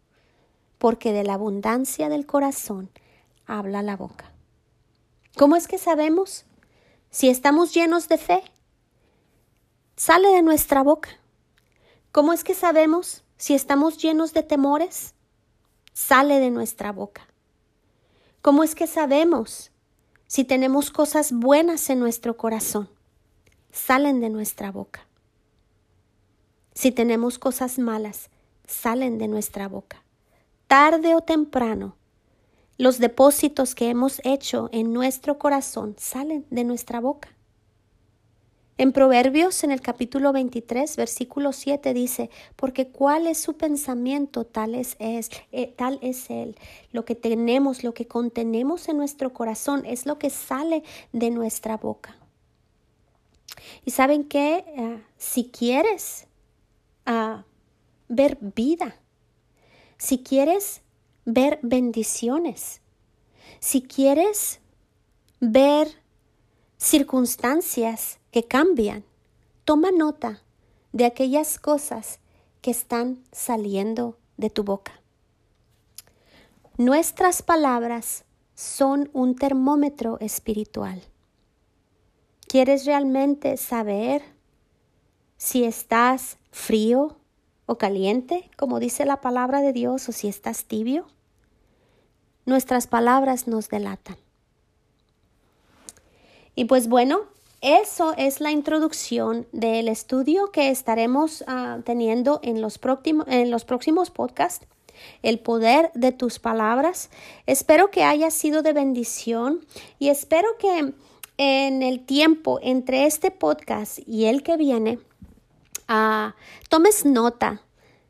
porque 0.79 1.13
de 1.13 1.25
la 1.25 1.35
abundancia 1.35 2.09
del 2.09 2.27
corazón 2.27 2.91
habla 3.45 3.83
la 3.83 3.97
boca. 3.97 4.33
¿Cómo 5.37 5.57
es 5.57 5.67
que 5.67 5.79
sabemos 5.79 6.45
si 7.11 7.29
estamos 7.29 7.75
llenos 7.75 8.07
de 8.07 8.19
fe? 8.19 8.45
Sale 9.97 10.29
de 10.29 10.43
nuestra 10.43 10.85
boca. 10.85 11.11
¿Cómo 12.13 12.33
es 12.33 12.45
que 12.45 12.55
sabemos 12.55 13.25
si 13.37 13.55
estamos 13.55 13.99
llenos 13.99 14.33
de 14.33 14.45
temores? 14.45 15.15
Sale 15.93 16.39
de 16.39 16.51
nuestra 16.51 16.93
boca. 16.93 17.27
¿Cómo 18.43 18.63
es 18.63 18.77
que 18.77 18.87
sabemos 18.87 19.73
si 20.29 20.45
tenemos 20.45 20.93
cosas 20.93 21.33
buenas 21.33 21.91
en 21.91 21.99
nuestro 21.99 22.37
corazón? 22.37 22.89
Salen 23.73 24.21
de 24.21 24.31
nuestra 24.31 24.71
boca. 24.71 25.09
Si 26.75 26.91
tenemos 26.91 27.39
cosas 27.39 27.79
malas, 27.79 28.31
salen 28.67 29.17
de 29.19 29.29
nuestra 29.29 29.69
boca. 29.69 30.03
Tarde 30.67 31.15
o 31.15 31.21
temprano, 31.21 31.97
los 32.79 32.99
depósitos 32.99 33.77
que 33.77 33.89
hemos 33.89 34.21
hecho 34.25 34.69
en 34.73 34.93
nuestro 34.93 35.39
corazón 35.39 35.95
salen 35.99 36.45
de 36.51 36.65
nuestra 36.65 36.99
boca. 37.01 37.29
En 38.77 38.91
Proverbios, 38.91 39.63
en 39.63 39.71
el 39.71 39.81
capítulo 39.81 40.33
23, 40.33 40.97
versículo 40.97 41.53
7 41.53 41.95
dice, 41.95 42.29
porque 42.57 42.89
cuál 42.89 43.29
es 43.29 43.39
su 43.39 43.57
pensamiento, 43.57 44.45
tal 44.45 44.75
es, 44.75 44.97
es 44.99 45.31
eh, 45.53 45.73
tal 45.77 46.01
es 46.03 46.29
él. 46.29 46.57
Lo 46.91 47.05
que 47.05 47.15
tenemos, 47.15 47.85
lo 47.85 47.95
que 47.95 48.09
contenemos 48.09 48.89
en 48.89 48.97
nuestro 48.97 49.33
corazón 49.33 49.87
es 49.87 50.07
lo 50.07 50.19
que 50.19 50.29
sale 50.29 50.83
de 51.13 51.31
nuestra 51.31 51.77
boca. 51.77 52.17
Y 53.85 53.93
saben 53.93 54.25
qué, 54.25 54.65
ah, 54.77 54.97
si 55.17 55.45
quieres 55.45 56.27
a 57.07 57.45
ver 58.09 58.39
vida, 58.41 58.97
si 59.99 60.23
quieres 60.23 60.83
ver 61.25 61.59
bendiciones, 61.63 62.81
si 63.61 63.83
quieres 63.83 64.61
ver 65.41 65.89
circunstancias 66.77 68.19
que 68.31 68.45
cambian, 68.45 69.05
toma 69.65 69.91
nota 69.91 70.43
de 70.93 71.05
aquellas 71.05 71.59
cosas 71.59 72.21
que 72.61 72.71
están 72.71 73.23
saliendo 73.33 74.19
de 74.37 74.51
tu 74.51 74.65
boca. 74.65 75.01
Nuestras 76.77 77.43
palabras 77.43 78.25
son 78.55 79.09
un 79.13 79.37
termómetro 79.37 80.19
espiritual. 80.21 81.03
¿Quieres 82.47 82.85
realmente 82.85 83.57
saber 83.57 84.23
si 85.45 85.65
estás 85.65 86.39
frío 86.53 87.17
o 87.67 87.77
caliente, 87.77 88.49
como 88.57 88.81
dice 88.81 89.05
la 89.05 89.21
palabra 89.21 89.61
de 89.61 89.75
Dios, 89.75 90.09
o 90.09 90.13
si 90.13 90.27
estás 90.27 90.65
tibio. 90.65 91.07
Nuestras 92.47 92.87
palabras 92.87 93.47
nos 93.47 93.69
delatan. 93.69 94.17
Y 96.55 96.65
pues 96.65 96.89
bueno, 96.89 97.25
eso 97.61 98.15
es 98.17 98.41
la 98.41 98.53
introducción 98.53 99.47
del 99.53 99.89
estudio 99.89 100.51
que 100.51 100.71
estaremos 100.71 101.45
ah, 101.47 101.81
teniendo 101.85 102.41
en 102.43 102.63
los, 102.63 102.81
en 103.27 103.51
los 103.51 103.67
próximos 103.67 104.11
podcasts. 104.11 104.67
El 105.23 105.41
poder 105.41 105.91
de 105.93 106.13
tus 106.13 106.39
palabras. 106.39 107.11
Espero 107.45 107.91
que 107.91 108.03
haya 108.03 108.31
sido 108.31 108.63
de 108.63 108.73
bendición 108.73 109.67
y 109.99 110.09
espero 110.09 110.49
que 110.59 110.95
en 111.37 111.83
el 111.83 112.07
tiempo 112.07 112.61
entre 112.63 113.05
este 113.05 113.31
podcast 113.31 113.99
y 114.07 114.25
el 114.25 114.43
que 114.43 114.57
viene 114.57 115.01
tomes 116.69 117.05
nota 117.05 117.63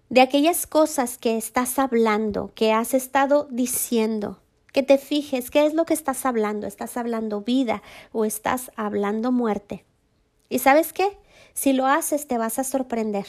de 0.09 0.21
aquellas 0.21 0.67
cosas 0.67 1.19
que 1.19 1.37
estás 1.37 1.79
hablando, 1.79 2.53
que 2.55 2.73
has 2.73 2.95
estado 2.95 3.49
diciendo, 3.51 4.41
que 4.75 4.83
te 4.83 4.99
fijes 4.99 5.51
qué 5.51 5.67
es 5.67 5.73
lo 5.73 5.87
que 5.87 5.95
estás 5.95 6.27
hablando. 6.27 6.67
¿Estás 6.67 6.97
hablando 6.97 7.43
vida 7.43 7.81
o 8.11 8.25
estás 8.25 8.73
hablando 8.75 9.31
muerte? 9.31 9.85
¿Y 10.49 10.59
sabes 10.59 10.93
qué? 10.93 11.17
Si 11.55 11.73
lo 11.73 11.87
haces 11.87 12.27
te 12.27 12.37
vas 12.39 12.59
a 12.59 12.65
sorprender. 12.65 13.27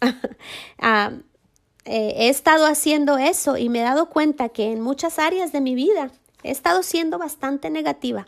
Ah, 0.80 1.10
eh, 1.84 2.14
he 2.16 2.28
estado 2.28 2.66
haciendo 2.66 3.18
eso 3.18 3.56
y 3.56 3.68
me 3.68 3.80
he 3.80 3.82
dado 3.82 4.10
cuenta 4.10 4.50
que 4.50 4.70
en 4.70 4.80
muchas 4.80 5.18
áreas 5.18 5.50
de 5.50 5.60
mi 5.60 5.74
vida 5.74 6.12
he 6.44 6.52
estado 6.52 6.84
siendo 6.84 7.18
bastante 7.18 7.68
negativa. 7.68 8.26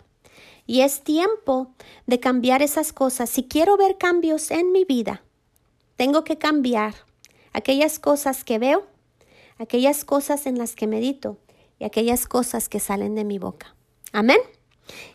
Y 0.71 0.83
es 0.83 1.03
tiempo 1.03 1.75
de 2.07 2.21
cambiar 2.21 2.63
esas 2.63 2.93
cosas. 2.93 3.29
Si 3.29 3.43
quiero 3.43 3.77
ver 3.77 3.99
cambios 3.99 4.53
en 4.53 4.71
mi 4.71 4.85
vida, 4.85 5.21
tengo 5.97 6.23
que 6.23 6.39
cambiar 6.39 6.95
aquellas 7.53 7.99
cosas 7.99 8.45
que 8.45 8.61
veo, 8.61 8.87
aquellas 9.59 10.05
cosas 10.05 10.47
en 10.47 10.59
las 10.59 10.77
que 10.77 10.87
medito 10.87 11.39
y 11.81 11.87
aquellas 11.87 12.29
cosas 12.29 12.69
que 12.69 12.79
salen 12.79 13.17
de 13.17 13.25
mi 13.25 13.41
boca. 13.41 13.75
Amén. 14.13 14.39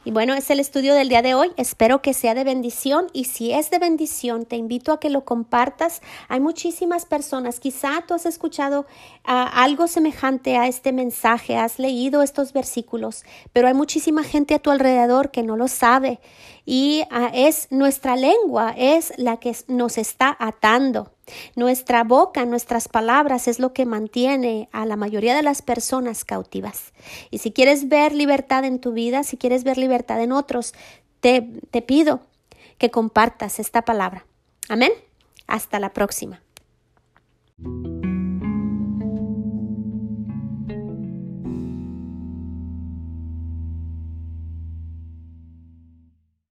Y 0.04 0.12
bueno, 0.12 0.34
es 0.34 0.50
el 0.50 0.60
estudio 0.60 0.94
del 0.94 1.10
día 1.10 1.22
de 1.22 1.34
hoy. 1.34 1.52
Espero 1.58 2.02
que 2.02 2.14
sea 2.14 2.34
de 2.34 2.44
bendición. 2.44 3.08
Y 3.14 3.26
si 3.26 3.52
es 3.52 3.70
de 3.70 3.80
bendición, 3.80 4.46
te 4.46 4.56
invito 4.56 4.92
a 4.92 5.00
que 5.00 5.10
lo 5.10 5.26
compartas. 5.26 6.02
Hay 6.28 6.40
muchísimas 6.40 7.06
personas, 7.06 7.60
quizá 7.60 8.04
tú 8.08 8.14
has 8.14 8.26
escuchado 8.26 8.86
ah, 9.24 9.64
algo 9.64 9.88
semejante 9.88 10.58
a 10.58 10.68
este 10.68 10.92
mensaje, 10.92 11.58
has 11.58 11.80
leído 11.80 12.22
estos 12.22 12.54
versículos, 12.54 13.24
pero 13.54 13.68
hay 13.68 13.74
muchísima 13.74 14.24
gente 14.24 14.56
a 14.56 14.60
tu 14.60 14.72
alrededor 14.72 15.32
que 15.32 15.44
no 15.44 15.58
lo 15.58 15.68
sabe 15.68 16.20
y 16.66 17.04
ah, 17.12 17.32
es 17.34 17.68
nuestra 17.70 18.16
lengua, 18.16 18.74
es 18.76 19.14
la 19.18 19.38
que 19.38 19.56
nos 19.68 19.98
está 19.98 20.36
atando. 20.40 21.12
Nuestra 21.56 22.04
boca, 22.04 22.46
nuestras 22.46 22.88
palabras 22.88 23.48
es 23.48 23.60
lo 23.60 23.74
que 23.74 23.86
mantiene 23.86 24.70
a 24.72 24.86
la 24.86 24.96
mayoría 24.96 25.36
de 25.36 25.44
las 25.44 25.62
personas 25.62 26.26
cautivas. 26.26 26.94
Y 27.30 27.40
si 27.40 27.52
quieres 27.52 27.88
ver 27.88 28.14
libertad 28.14 28.64
en 28.64 28.80
tu 28.80 28.94
vida, 28.94 29.24
si 29.24 29.38
quieres 29.38 29.64
ver 29.64 29.78
libertad 29.78 30.22
en 30.22 30.32
otros, 30.32 30.74
te, 31.20 31.42
te 31.72 31.82
pido 31.82 32.22
que 32.78 32.92
compartas 32.92 33.60
esta 33.60 33.84
palabra. 33.84 34.26
Amén. 34.70 34.92
Hasta 35.48 35.80
la 35.80 35.94
próxima. 35.94 36.42